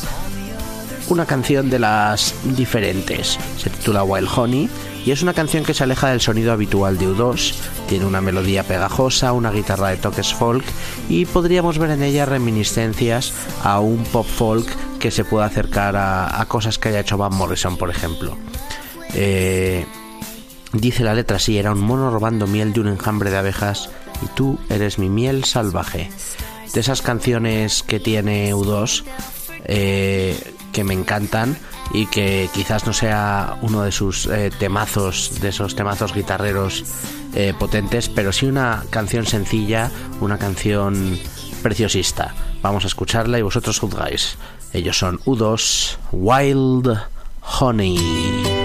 una 1.10 1.26
canción 1.26 1.70
de 1.70 1.78
las 1.78 2.34
diferentes. 2.56 3.38
Se 3.56 3.70
titula 3.70 4.02
Wild 4.02 4.28
Honey 4.34 4.68
y 5.08 5.10
es 5.10 5.22
una 5.22 5.32
canción 5.32 5.64
que 5.64 5.72
se 5.72 5.84
aleja 5.84 6.10
del 6.10 6.20
sonido 6.20 6.52
habitual 6.52 6.98
de 6.98 7.08
U2. 7.08 7.54
Tiene 7.88 8.04
una 8.04 8.20
melodía 8.20 8.62
pegajosa, 8.62 9.32
una 9.32 9.50
guitarra 9.50 9.88
de 9.88 9.96
toques 9.96 10.34
folk 10.34 10.62
y 11.08 11.24
podríamos 11.24 11.78
ver 11.78 11.92
en 11.92 12.02
ella 12.02 12.26
reminiscencias 12.26 13.32
a 13.62 13.80
un 13.80 14.04
pop 14.04 14.26
folk 14.26 14.68
que 14.98 15.10
se 15.10 15.24
puede 15.24 15.46
acercar 15.46 15.96
a, 15.96 16.38
a 16.38 16.44
cosas 16.44 16.76
que 16.76 16.90
haya 16.90 17.00
hecho 17.00 17.16
Van 17.16 17.34
Morrison, 17.34 17.78
por 17.78 17.88
ejemplo. 17.88 18.36
Eh, 19.14 19.86
dice 20.74 21.04
la 21.04 21.14
letra 21.14 21.38
así, 21.38 21.56
era 21.56 21.72
un 21.72 21.80
mono 21.80 22.10
robando 22.10 22.46
miel 22.46 22.74
de 22.74 22.80
un 22.80 22.88
enjambre 22.88 23.30
de 23.30 23.38
abejas 23.38 23.88
y 24.22 24.26
tú 24.34 24.58
eres 24.68 24.98
mi 24.98 25.08
miel 25.08 25.46
salvaje. 25.46 26.10
De 26.74 26.80
esas 26.80 27.00
canciones 27.00 27.82
que 27.82 27.98
tiene 27.98 28.52
U2, 28.52 29.04
eh, 29.64 30.38
que 30.74 30.84
me 30.84 30.92
encantan 30.92 31.56
y 31.92 32.06
que 32.06 32.48
quizás 32.52 32.86
no 32.86 32.92
sea 32.92 33.56
uno 33.62 33.82
de 33.82 33.92
sus 33.92 34.26
eh, 34.26 34.50
temazos, 34.58 35.40
de 35.40 35.48
esos 35.48 35.74
temazos 35.74 36.14
guitarreros 36.14 36.84
eh, 37.34 37.54
potentes, 37.58 38.08
pero 38.08 38.32
sí 38.32 38.46
una 38.46 38.84
canción 38.90 39.26
sencilla, 39.26 39.90
una 40.20 40.38
canción 40.38 41.18
preciosista. 41.62 42.34
Vamos 42.62 42.84
a 42.84 42.88
escucharla 42.88 43.38
y 43.38 43.42
vosotros 43.42 43.78
juzgáis. 43.78 44.36
Ellos 44.72 44.98
son 44.98 45.18
U2 45.20 45.96
Wild 46.12 46.98
Honey. 47.60 48.57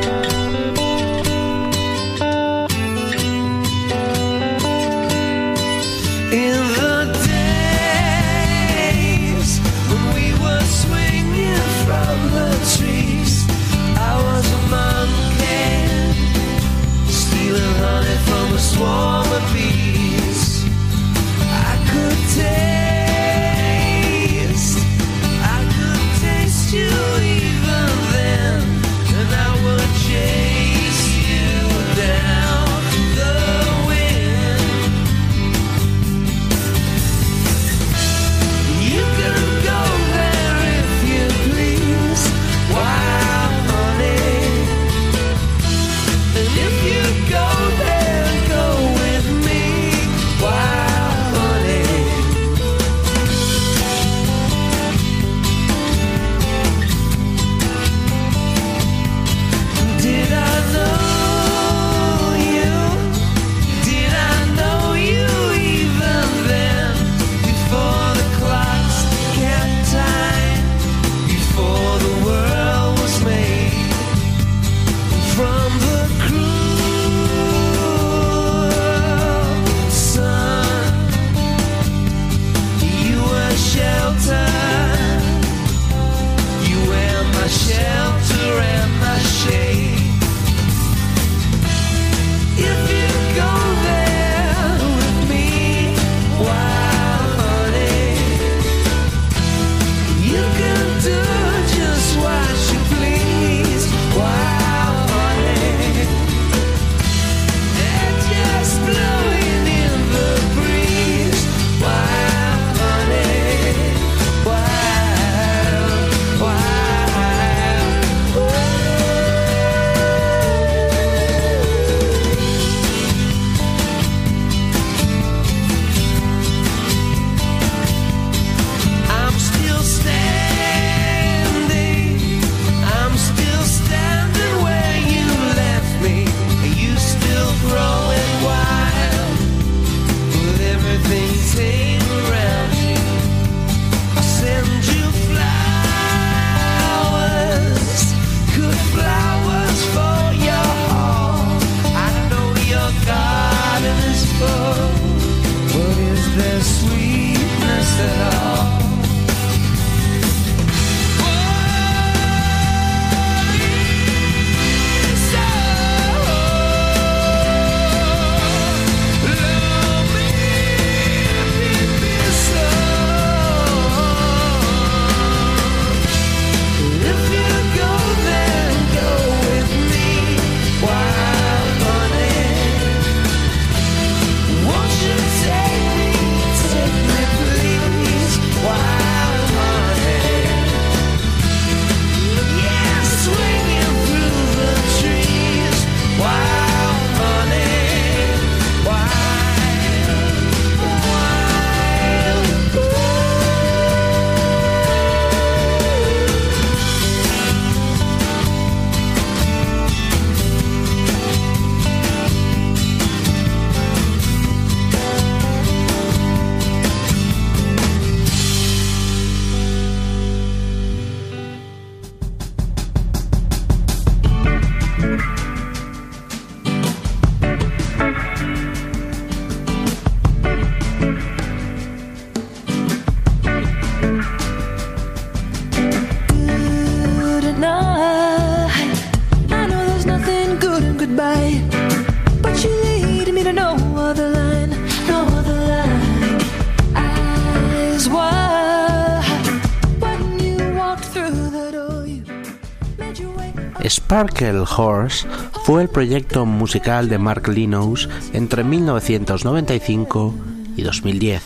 Sparkle 254.14 254.64
Horse 254.78 255.28
fue 255.64 255.82
el 255.82 255.90
proyecto 255.90 256.46
musical 256.46 257.10
de 257.10 257.18
Mark 257.18 257.48
Linus 257.48 258.08
entre 258.32 258.64
1995 258.64 260.36
y 260.78 260.84
2010, 260.84 261.42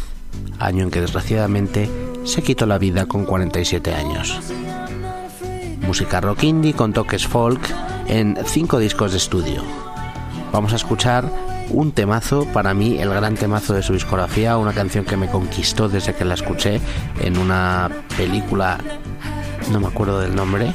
año 0.59 0.83
en 0.83 0.91
que 0.91 0.99
desgraciadamente 0.99 1.89
se 2.25 2.41
quitó 2.41 2.65
la 2.65 2.77
vida 2.77 3.05
con 3.05 3.23
47 3.23 3.95
años. 3.95 4.41
Música 5.79 6.19
rock 6.19 6.43
indie 6.43 6.73
con 6.73 6.91
toques 6.91 7.25
folk 7.25 7.61
en 8.09 8.37
cinco 8.45 8.79
discos 8.79 9.13
de 9.13 9.19
estudio. 9.19 9.63
Vamos 10.51 10.73
a 10.73 10.75
escuchar 10.75 11.23
un 11.69 11.93
temazo, 11.93 12.45
para 12.51 12.73
mí 12.73 12.97
el 12.99 13.11
gran 13.11 13.35
temazo 13.35 13.75
de 13.75 13.81
su 13.81 13.93
discografía, 13.93 14.57
una 14.57 14.73
canción 14.73 15.05
que 15.05 15.15
me 15.15 15.29
conquistó 15.29 15.87
desde 15.87 16.13
que 16.13 16.25
la 16.25 16.33
escuché 16.33 16.81
en 17.21 17.37
una 17.37 17.89
película, 18.17 18.77
no 19.71 19.79
me 19.79 19.87
acuerdo 19.87 20.19
del 20.19 20.35
nombre 20.35 20.73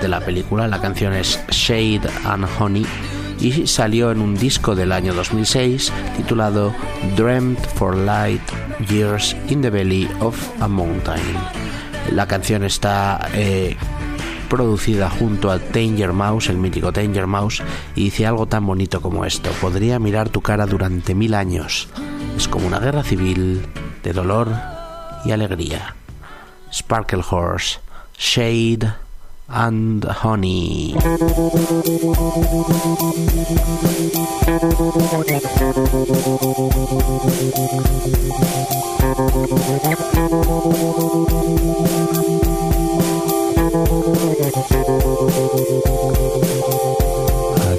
de 0.00 0.08
la 0.08 0.20
película, 0.20 0.68
la 0.68 0.80
canción 0.80 1.12
es 1.12 1.40
Shade 1.48 2.02
and 2.24 2.46
Honey 2.58 2.86
y 3.40 3.66
salió 3.66 4.10
en 4.10 4.20
un 4.20 4.34
disco 4.34 4.74
del 4.74 4.92
año 4.92 5.14
2006 5.14 5.92
titulado 6.16 6.74
Dreamt 7.16 7.58
for 7.74 7.96
Light 7.96 8.42
Years 8.88 9.36
in 9.48 9.60
the 9.62 9.70
Belly 9.70 10.08
of 10.20 10.36
a 10.60 10.68
Mountain. 10.68 11.22
La 12.12 12.26
canción 12.26 12.64
está 12.64 13.28
eh, 13.34 13.76
producida 14.48 15.10
junto 15.10 15.50
a 15.50 15.58
Danger 15.58 16.12
Mouse, 16.12 16.48
el 16.48 16.58
mítico 16.58 16.92
Danger 16.92 17.26
Mouse, 17.26 17.62
y 17.94 18.04
dice 18.04 18.26
algo 18.26 18.46
tan 18.46 18.66
bonito 18.66 19.00
como 19.00 19.24
esto. 19.24 19.50
Podría 19.60 19.98
mirar 19.98 20.28
tu 20.28 20.40
cara 20.40 20.66
durante 20.66 21.14
mil 21.14 21.34
años. 21.34 21.88
Es 22.36 22.48
como 22.48 22.66
una 22.66 22.78
guerra 22.78 23.02
civil 23.02 23.66
de 24.02 24.12
dolor 24.12 24.48
y 25.24 25.32
alegría. 25.32 25.96
Sparkle 26.72 27.22
Horse, 27.28 27.78
Shade 28.18 29.03
and 29.48 30.04
Honey. 30.04 30.94
I 30.96 31.00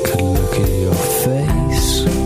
could 0.04 0.22
look 0.22 0.60
at 0.60 0.70
your 0.70 0.94
face 0.94 2.25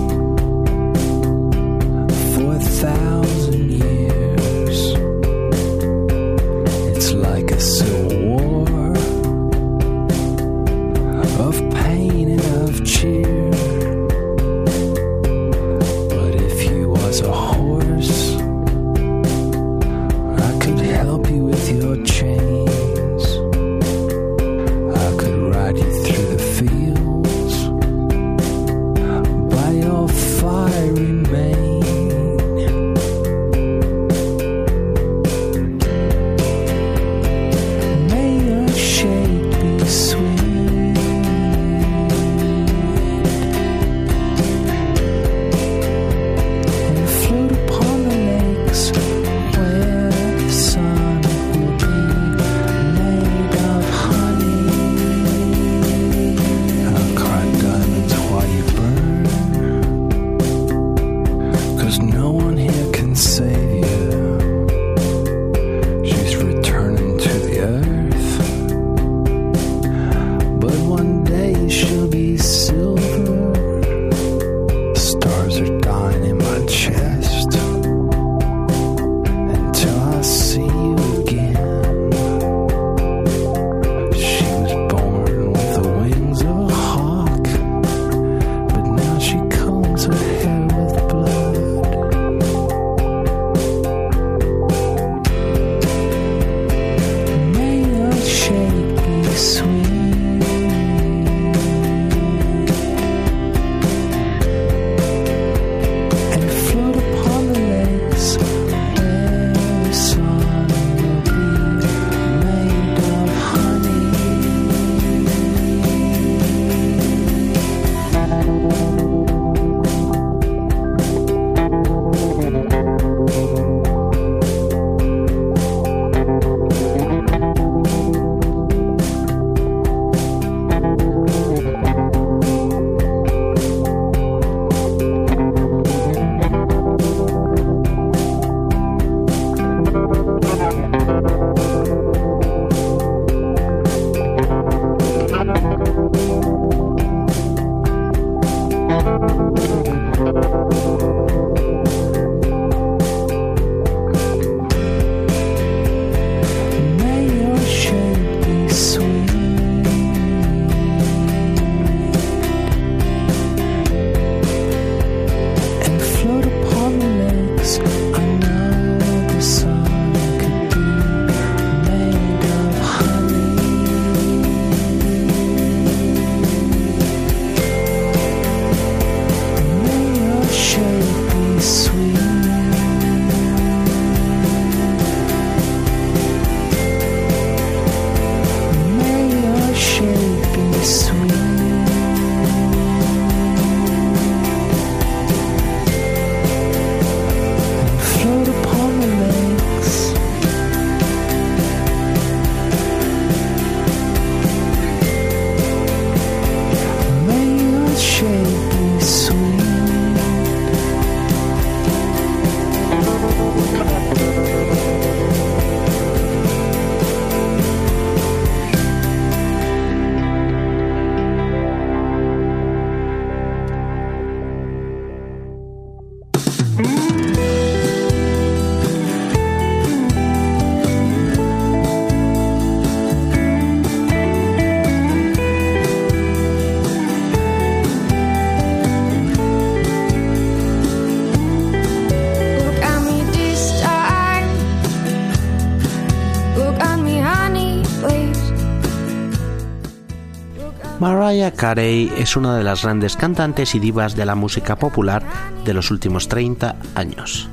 Mariah 251.30 251.52
Carey 251.52 252.12
es 252.18 252.36
una 252.36 252.58
de 252.58 252.64
las 252.64 252.82
grandes 252.82 253.16
cantantes 253.16 253.76
y 253.76 253.80
divas 253.80 254.16
de 254.16 254.26
la 254.26 254.34
música 254.34 254.78
popular 254.78 255.22
de 255.64 255.76
los 255.76 255.92
últimos 255.92 256.28
30 256.28 256.76
años. 256.96 257.48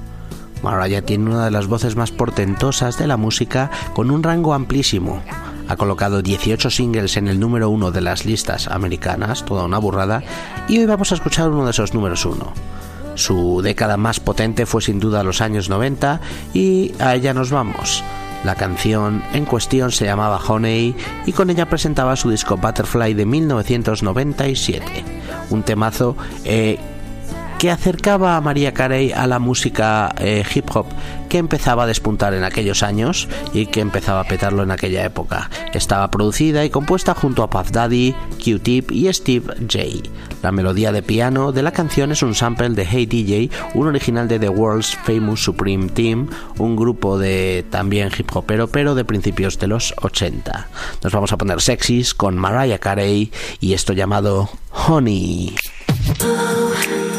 Mariah 0.63 1.03
tiene 1.03 1.27
una 1.27 1.45
de 1.45 1.51
las 1.51 1.67
voces 1.67 1.95
más 1.95 2.11
portentosas 2.11 2.97
de 2.97 3.07
la 3.07 3.19
música 3.19 3.71
con 3.93 4.11
un 4.11 4.23
rango 4.23 4.55
amplísimo. 4.55 5.23
Ha 5.69 5.77
colocado 5.77 6.23
18 6.23 6.71
singles 6.71 7.19
en 7.19 7.29
el 7.29 7.39
número 7.39 7.69
uno 7.69 7.91
de 7.91 8.01
las 8.01 8.25
listas 8.25 8.67
americanas, 8.67 9.45
toda 9.45 9.67
una 9.67 9.77
burrada, 9.77 10.23
y 10.69 10.79
hoy 10.79 10.87
vamos 10.87 11.13
a 11.13 11.17
escuchar 11.17 11.51
uno 11.51 11.67
de 11.67 11.73
esos 11.73 11.93
números 11.93 12.25
uno. 12.25 12.55
Su 13.15 13.61
década 13.61 13.99
más 13.99 14.21
potente 14.21 14.65
fue 14.65 14.81
sin 14.81 15.01
duda 15.01 15.23
los 15.23 15.43
años 15.43 15.69
90 15.69 16.23
y 16.55 16.95
a 16.99 17.15
ella 17.15 17.35
nos 17.35 17.51
vamos. 17.51 18.03
La 18.45 18.55
canción 18.55 19.23
en 19.33 19.45
cuestión 19.45 19.91
se 19.91 20.05
llamaba 20.05 20.39
Honey 20.39 20.95
y 21.27 21.33
con 21.33 21.51
ella 21.51 21.69
presentaba 21.69 22.17
su 22.17 22.31
disco 22.31 22.57
Butterfly 22.57 23.15
de 23.15 23.27
1997, 23.27 25.05
un 25.51 25.63
temazo 25.63 26.17
eh, 26.45 26.79
que 27.59 27.71
acercaba 27.71 28.37
a 28.37 28.41
María 28.41 28.75
Carey 28.75 29.13
a 29.13 29.27
la 29.27 29.39
música 29.39 30.15
eh, 30.19 30.45
hip 30.55 30.69
hop 30.75 30.87
que 31.29 31.39
empezaba 31.39 31.85
a 31.85 31.87
despuntar 31.87 32.35
en 32.35 32.45
aquellos 32.45 32.83
años 32.83 33.29
y 33.53 33.67
que 33.67 33.81
empezaba 33.81 34.21
a 34.21 34.25
petarlo 34.25 34.63
en 34.63 34.71
aquella 34.71 35.05
época. 35.05 35.51
Estaba 35.73 36.11
producida 36.11 36.65
y 36.65 36.71
compuesta 36.71 37.15
junto 37.15 37.43
a 37.43 37.51
Puff 37.51 37.71
Daddy, 37.71 38.15
Q-Tip 38.43 38.93
y 38.93 39.13
Steve 39.13 39.55
J. 39.61 40.09
La 40.43 40.53
melodía 40.53 40.93
de 40.93 41.03
piano 41.03 41.53
de 41.53 41.63
la 41.63 41.73
canción 41.73 42.13
es 42.13 42.23
un 42.23 42.35
sample 42.35 42.69
de 42.71 42.87
Hey 42.87 43.07
DJ, 43.07 43.51
un 43.75 43.89
original 43.89 44.29
de 44.29 44.39
The 44.39 44.49
World's 44.49 44.95
Famous 44.95 45.43
Supreme 45.43 45.89
Team, 45.89 46.29
un 46.59 46.77
grupo 46.77 47.19
de 47.19 47.65
también 47.71 48.11
hip 48.17 48.35
hopero 48.35 48.69
pero 48.69 48.95
de 48.95 49.05
principios 49.05 49.59
de 49.59 49.67
los 49.67 49.95
80. 50.03 50.69
Nos 51.03 51.13
vamos 51.13 51.33
a 51.33 51.39
poner 51.39 51.61
sexys 51.61 52.15
con 52.15 52.37
Mariah 52.37 52.79
Carey 52.79 53.33
y 53.61 53.73
esto 53.73 53.93
llamado 53.95 54.51
Honey. 54.71 55.55
Honey 56.21 57.16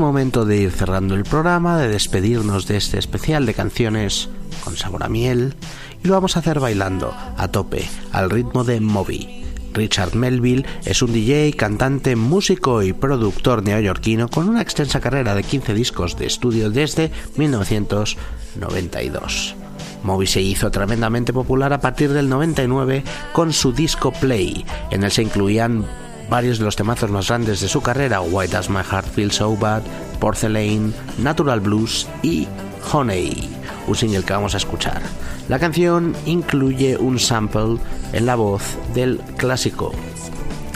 momento 0.00 0.44
de 0.44 0.56
ir 0.56 0.72
cerrando 0.72 1.14
el 1.14 1.24
programa, 1.24 1.78
de 1.78 1.88
despedirnos 1.88 2.66
de 2.66 2.76
este 2.76 2.98
especial 2.98 3.46
de 3.46 3.54
canciones 3.54 4.28
con 4.64 4.76
sabor 4.76 5.04
a 5.04 5.08
miel 5.08 5.54
y 6.02 6.08
lo 6.08 6.14
vamos 6.14 6.36
a 6.36 6.40
hacer 6.40 6.58
bailando 6.58 7.14
a 7.36 7.46
tope 7.48 7.88
al 8.12 8.30
ritmo 8.30 8.64
de 8.64 8.80
Moby. 8.80 9.44
Richard 9.72 10.16
Melville 10.16 10.66
es 10.84 11.00
un 11.02 11.12
DJ, 11.12 11.52
cantante, 11.52 12.16
músico 12.16 12.82
y 12.82 12.92
productor 12.92 13.62
neoyorquino 13.62 14.26
con 14.28 14.48
una 14.48 14.62
extensa 14.62 14.98
carrera 15.00 15.36
de 15.36 15.44
15 15.44 15.74
discos 15.74 16.16
de 16.16 16.26
estudio 16.26 16.70
desde 16.70 17.12
1992. 17.36 19.54
Moby 20.02 20.26
se 20.26 20.40
hizo 20.40 20.70
tremendamente 20.70 21.30
popular 21.32 21.72
a 21.72 21.80
partir 21.80 22.12
del 22.12 22.28
99 22.28 23.04
con 23.32 23.52
su 23.52 23.72
disco 23.72 24.12
Play. 24.12 24.64
En 24.90 25.04
él 25.04 25.12
se 25.12 25.22
incluían 25.22 25.86
varios 26.30 26.58
de 26.58 26.64
los 26.64 26.76
temazos 26.76 27.10
más 27.10 27.28
grandes 27.28 27.60
de 27.60 27.68
su 27.68 27.82
carrera, 27.82 28.20
Why 28.20 28.46
Does 28.46 28.70
My 28.70 28.82
Heart 28.82 29.08
Feel 29.08 29.32
So 29.32 29.56
Bad, 29.56 29.82
Porcelain, 30.20 30.94
Natural 31.18 31.60
Blues 31.60 32.06
y 32.22 32.46
Honey, 32.92 33.48
un 33.88 33.96
single 33.96 34.22
que 34.22 34.32
vamos 34.32 34.54
a 34.54 34.58
escuchar. 34.58 35.02
La 35.48 35.58
canción 35.58 36.14
incluye 36.26 36.96
un 36.96 37.18
sample 37.18 37.78
en 38.12 38.26
la 38.26 38.36
voz 38.36 38.62
del 38.94 39.18
clásico 39.36 39.90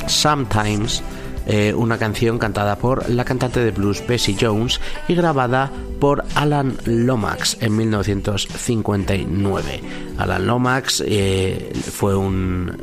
Sometimes, 0.06 1.02
eh, 1.46 1.72
una 1.74 1.98
canción 1.98 2.38
cantada 2.38 2.76
por 2.76 3.08
la 3.08 3.24
cantante 3.24 3.60
de 3.60 3.70
blues 3.70 4.04
Bessie 4.06 4.36
Jones 4.38 4.80
y 5.08 5.14
grabada 5.14 5.70
por 6.00 6.24
Alan 6.34 6.76
Lomax 6.84 7.58
en 7.60 7.76
1959. 7.76 9.80
Alan 10.18 10.46
Lomax 10.46 11.02
eh, 11.06 11.72
fue 11.92 12.16
un 12.16 12.76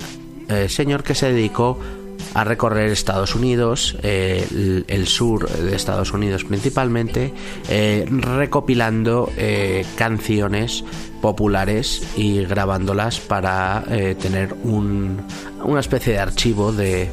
eh, 0.47 0.69
señor 0.69 1.03
que 1.03 1.15
se 1.15 1.31
dedicó 1.31 1.79
a 1.79 2.00
recorrer 2.43 2.91
Estados 2.91 3.35
Unidos, 3.35 3.97
eh, 4.03 4.83
el, 4.87 5.07
sur 5.07 5.49
de 5.49 5.75
Estados 5.75 6.13
Unidos 6.13 6.43
principalmente, 6.45 7.33
eh, 7.69 8.05
recopilando 8.09 9.31
eh, 9.37 9.85
canciones 9.95 10.83
populares 11.21 12.01
y 12.17 12.43
grabándolas 12.45 13.19
para 13.19 13.83
tener 14.19 14.53
un, 14.63 15.21
una 15.63 15.79
especie 15.79 16.13
de 16.13 16.19
archivo 16.19 16.71
de, 16.71 17.09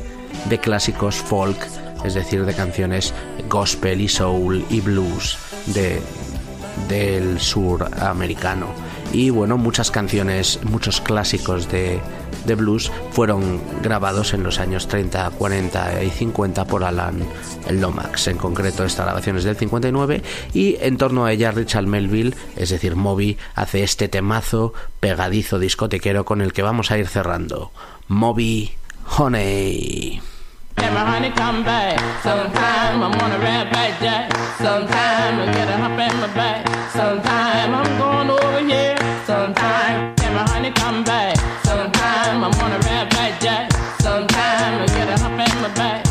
de 0.49 0.59
clásicos 0.59 1.17
folk, 1.17 1.59
es 2.05 2.15
decir, 2.15 2.47
de 2.47 2.55
canciones 2.55 3.13
gospel 3.51 4.01
y 4.01 4.09
soul 4.09 4.65
y 4.71 4.81
blues 4.81 5.37
de, 5.67 6.01
del 6.89 7.39
sur 7.39 7.89
americano. 8.01 8.69
Y 9.13 9.31
bueno, 9.31 9.57
muchas 9.59 9.91
canciones, 9.91 10.61
muchos 10.65 11.01
clásicos 11.01 11.69
de, 11.71 12.01
de 12.45 12.55
blues 12.55 12.91
fueron 13.13 13.61
grabados 13.83 14.35
en 14.35 14.43
los 14.43 14.59
años 14.59 14.89
30, 14.89 15.31
40 15.31 16.05
y 16.05 16.11
50 16.11 16.65
por 16.67 16.85
Alan 16.85 17.21
Lomax. 17.71 18.29
En 18.29 18.39
concreto, 18.39 18.85
esta 18.85 19.05
grabación 19.05 19.37
es 19.37 19.45
del 19.45 19.57
59 19.57 20.23
y 20.55 20.77
en 20.81 20.97
torno 20.97 21.25
a 21.25 21.33
ella 21.33 21.51
Richard 21.51 21.87
Melville, 21.87 22.35
es 22.57 22.71
decir, 22.71 22.97
Moby, 22.97 23.39
hace 23.55 23.83
este 23.83 24.09
temazo 24.09 24.73
pegadizo 25.01 25.59
discotequero 25.59 26.25
con 26.25 26.41
el 26.41 26.53
que 26.53 26.63
vamos 26.63 26.91
a 26.91 26.99
ir 26.99 27.09
cerrando. 27.09 27.71
Moby 28.09 28.73
Honey. 29.19 30.21
Come 30.77 31.65
back. 31.65 31.99
Sometime 32.23 33.03
I'm 33.03 33.71
back. 33.71 34.31
Sometime 34.59 35.39
my 35.39 36.35
back. 36.35 36.67
Sometime 36.93 37.75
I'm 37.75 38.31
over 38.31 38.61
here. 38.61 38.97
Sometime 39.27 40.15
honey 40.47 40.73
come 40.73 41.05
back. 41.05 41.38
I'm 42.29 42.45
on 42.45 42.73
a 42.73 42.79
red 42.81 43.09
back 43.11 43.41
jack. 43.41 43.73
Sometime 44.01 44.83
I 44.83 44.87
get 44.87 45.09
a 45.09 45.23
hump 45.23 45.41
in 45.41 45.63
my 45.63 45.69
back. 45.75 46.08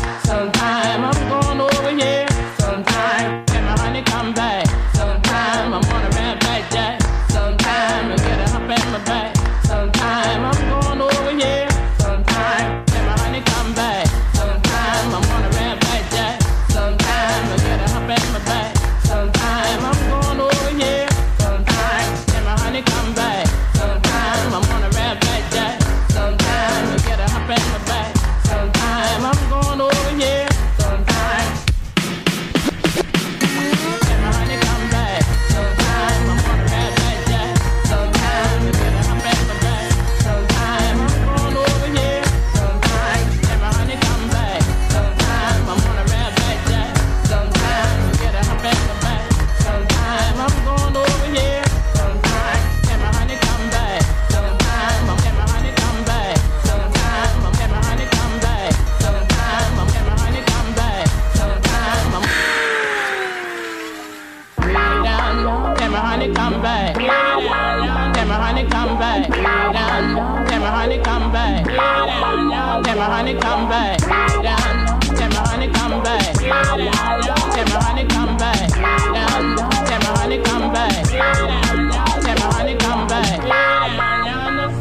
My 72.98 73.04
honey 73.04 73.34
come 73.34 73.68
back. 73.68 73.98
Down, 74.00 75.22
and 75.22 75.32
my 75.32 75.40
honey 75.48 75.68
come 75.68 76.02
back. 76.02 76.42
And 76.42 76.50
my 76.50 77.80
honey 77.80 78.06
come 78.08 78.36
back. 78.36 78.70
Down, 78.70 79.58
and 79.92 80.04
my 80.04 80.10
honey 80.18 80.38
come 80.42 80.72
back. 80.72 81.12
And 81.12 82.38
my 82.40 82.52
honey 82.52 82.76
come 82.76 83.06
back. 83.06 83.40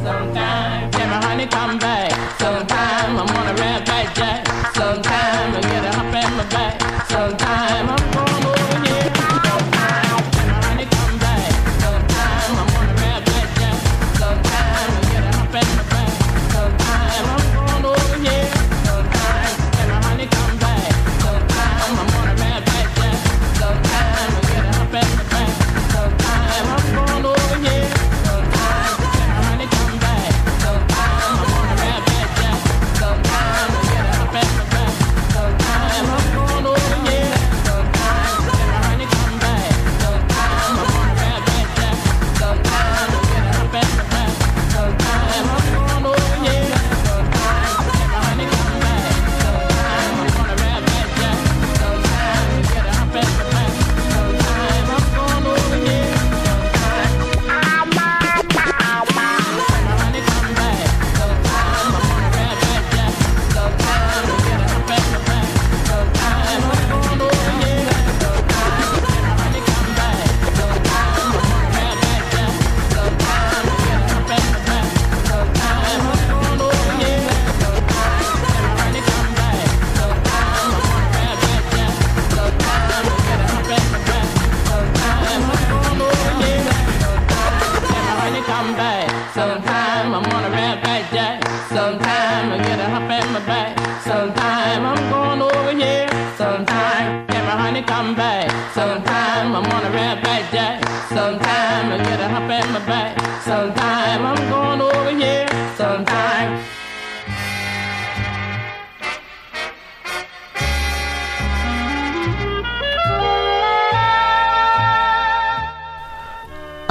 Sometime, 0.03 0.93
and 0.95 1.09
my 1.11 1.25
honey 1.27 1.47
come 1.47 1.77
back. 1.77 2.11
Sometime 2.39 3.19
I'm 3.19 3.29
on 3.37 3.47
a 3.47 3.53
red 3.61 3.85
back 3.85 4.15
jack. 4.15 4.46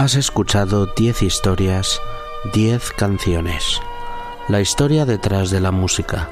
Has 0.06 0.14
escuchado 0.14 0.86
10 0.86 1.22
historias, 1.22 2.00
10 2.52 2.92
canciones. 2.92 3.80
La 4.46 4.60
historia 4.60 5.04
detrás 5.04 5.50
de 5.50 5.58
la 5.58 5.72
música. 5.72 6.28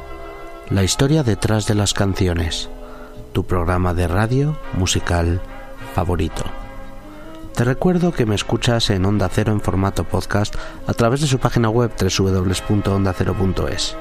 La 0.71 0.85
historia 0.85 1.25
detrás 1.25 1.67
de 1.67 1.75
las 1.75 1.93
canciones. 1.93 2.69
Tu 3.33 3.45
programa 3.45 3.93
de 3.93 4.07
radio 4.07 4.57
musical 4.75 5.41
favorito. 5.93 6.45
Te 7.57 7.65
recuerdo 7.65 8.13
que 8.13 8.27
me 8.27 8.37
escuchas 8.37 8.91
en 8.91 9.07
Onda 9.07 9.29
Cero 9.29 9.51
en 9.51 9.61
formato 9.61 10.05
podcast 10.05 10.55
a 10.87 10.95
través 10.95 11.23
de 11.23 11.27
su 11.27 11.41
página 11.41 11.69
web 11.69 11.91
www.ondacero.es. 12.01 13.97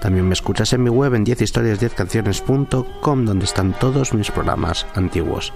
También 0.00 0.28
me 0.28 0.32
escuchas 0.32 0.72
en 0.72 0.82
mi 0.82 0.88
web 0.88 1.14
en 1.14 1.26
10historias10canciones.com 1.26 3.24
donde 3.26 3.44
están 3.44 3.78
todos 3.78 4.14
mis 4.14 4.30
programas 4.30 4.86
antiguos. 4.94 5.52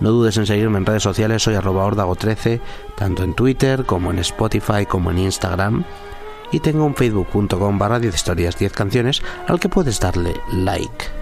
No 0.00 0.10
dudes 0.10 0.36
en 0.38 0.46
seguirme 0.46 0.78
en 0.78 0.86
redes 0.86 1.02
sociales, 1.02 1.42
soy 1.42 1.54
arroba 1.54 1.86
ordago13, 1.86 2.60
tanto 2.96 3.22
en 3.22 3.34
Twitter 3.34 3.84
como 3.84 4.10
en 4.10 4.18
Spotify 4.18 4.86
como 4.86 5.10
en 5.10 5.18
Instagram. 5.18 5.84
Y 6.52 6.60
tengo 6.60 6.84
un 6.84 6.94
facebook.com 6.94 7.78
barra 7.78 8.00
10 8.00 8.14
historias 8.14 8.58
10 8.58 8.72
canciones 8.72 9.22
al 9.46 9.60
que 9.60 9.68
puedes 9.68 10.00
darle 10.00 10.34
like. 10.52 11.20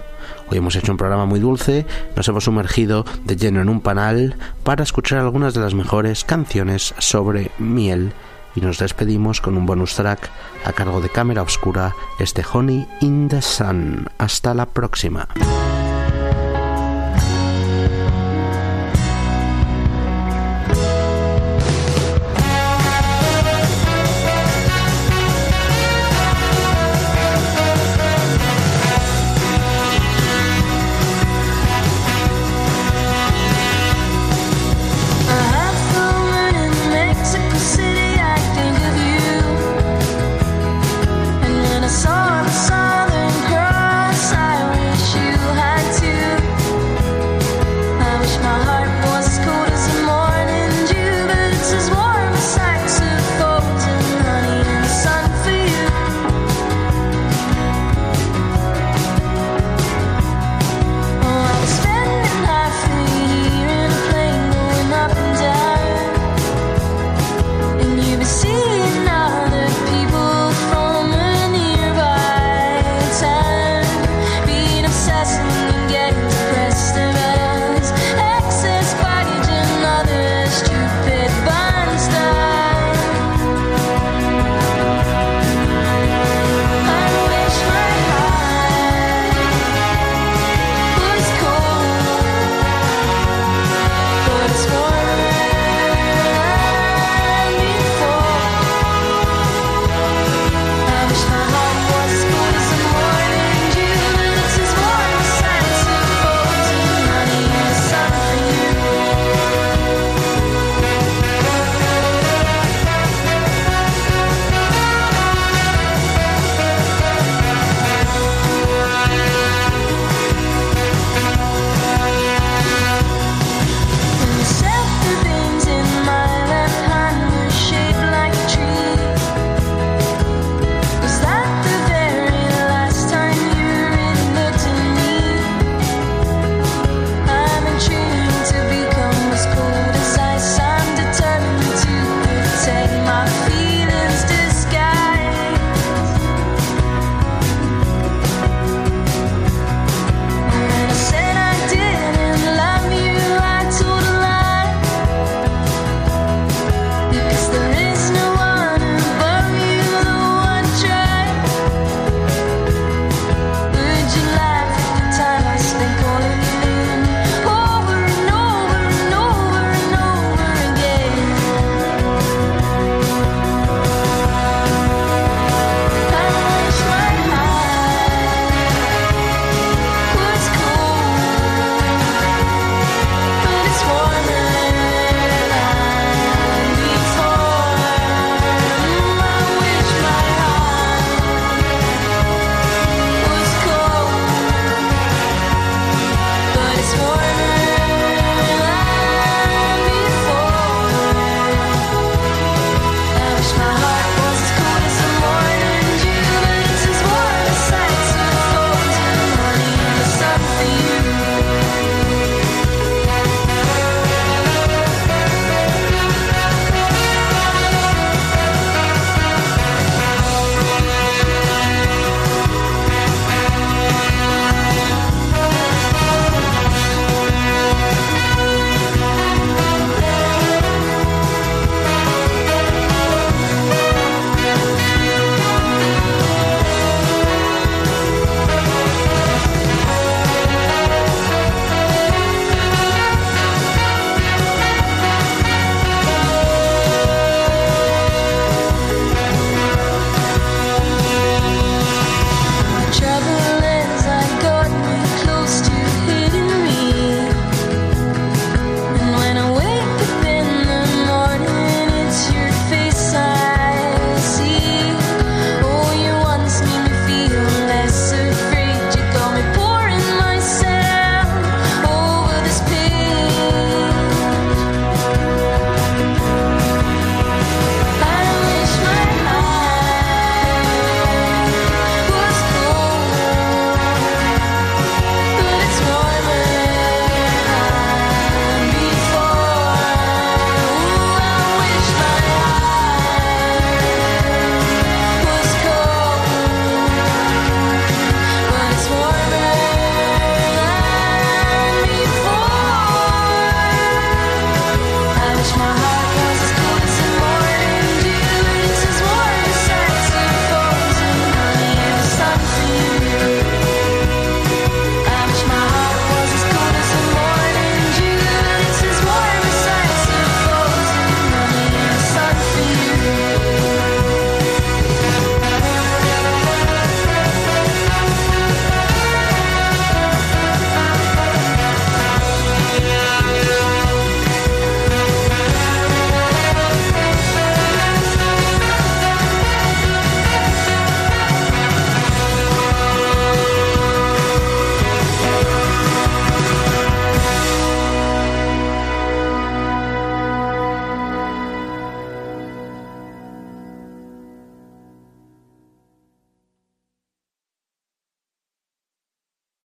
Hoy 0.49 0.57
hemos 0.57 0.75
hecho 0.75 0.91
un 0.91 0.97
programa 0.97 1.25
muy 1.25 1.39
dulce, 1.39 1.85
nos 2.15 2.27
hemos 2.27 2.45
sumergido 2.45 3.05
de 3.25 3.35
lleno 3.35 3.61
en 3.61 3.69
un 3.69 3.81
panal 3.81 4.35
para 4.63 4.83
escuchar 4.83 5.19
algunas 5.19 5.53
de 5.53 5.59
las 5.59 5.75
mejores 5.75 6.23
canciones 6.23 6.95
sobre 6.97 7.51
miel 7.59 8.13
y 8.55 8.61
nos 8.61 8.79
despedimos 8.79 9.41
con 9.41 9.57
un 9.57 9.67
bonus 9.67 9.95
track 9.95 10.29
a 10.65 10.73
cargo 10.73 11.01
de 11.01 11.09
Cámara 11.09 11.43
Oscura, 11.43 11.95
este 12.17 12.43
Honey 12.51 12.87
in 13.01 13.27
the 13.27 13.41
Sun. 13.41 14.07
Hasta 14.17 14.55
la 14.55 14.65
próxima. 14.65 15.27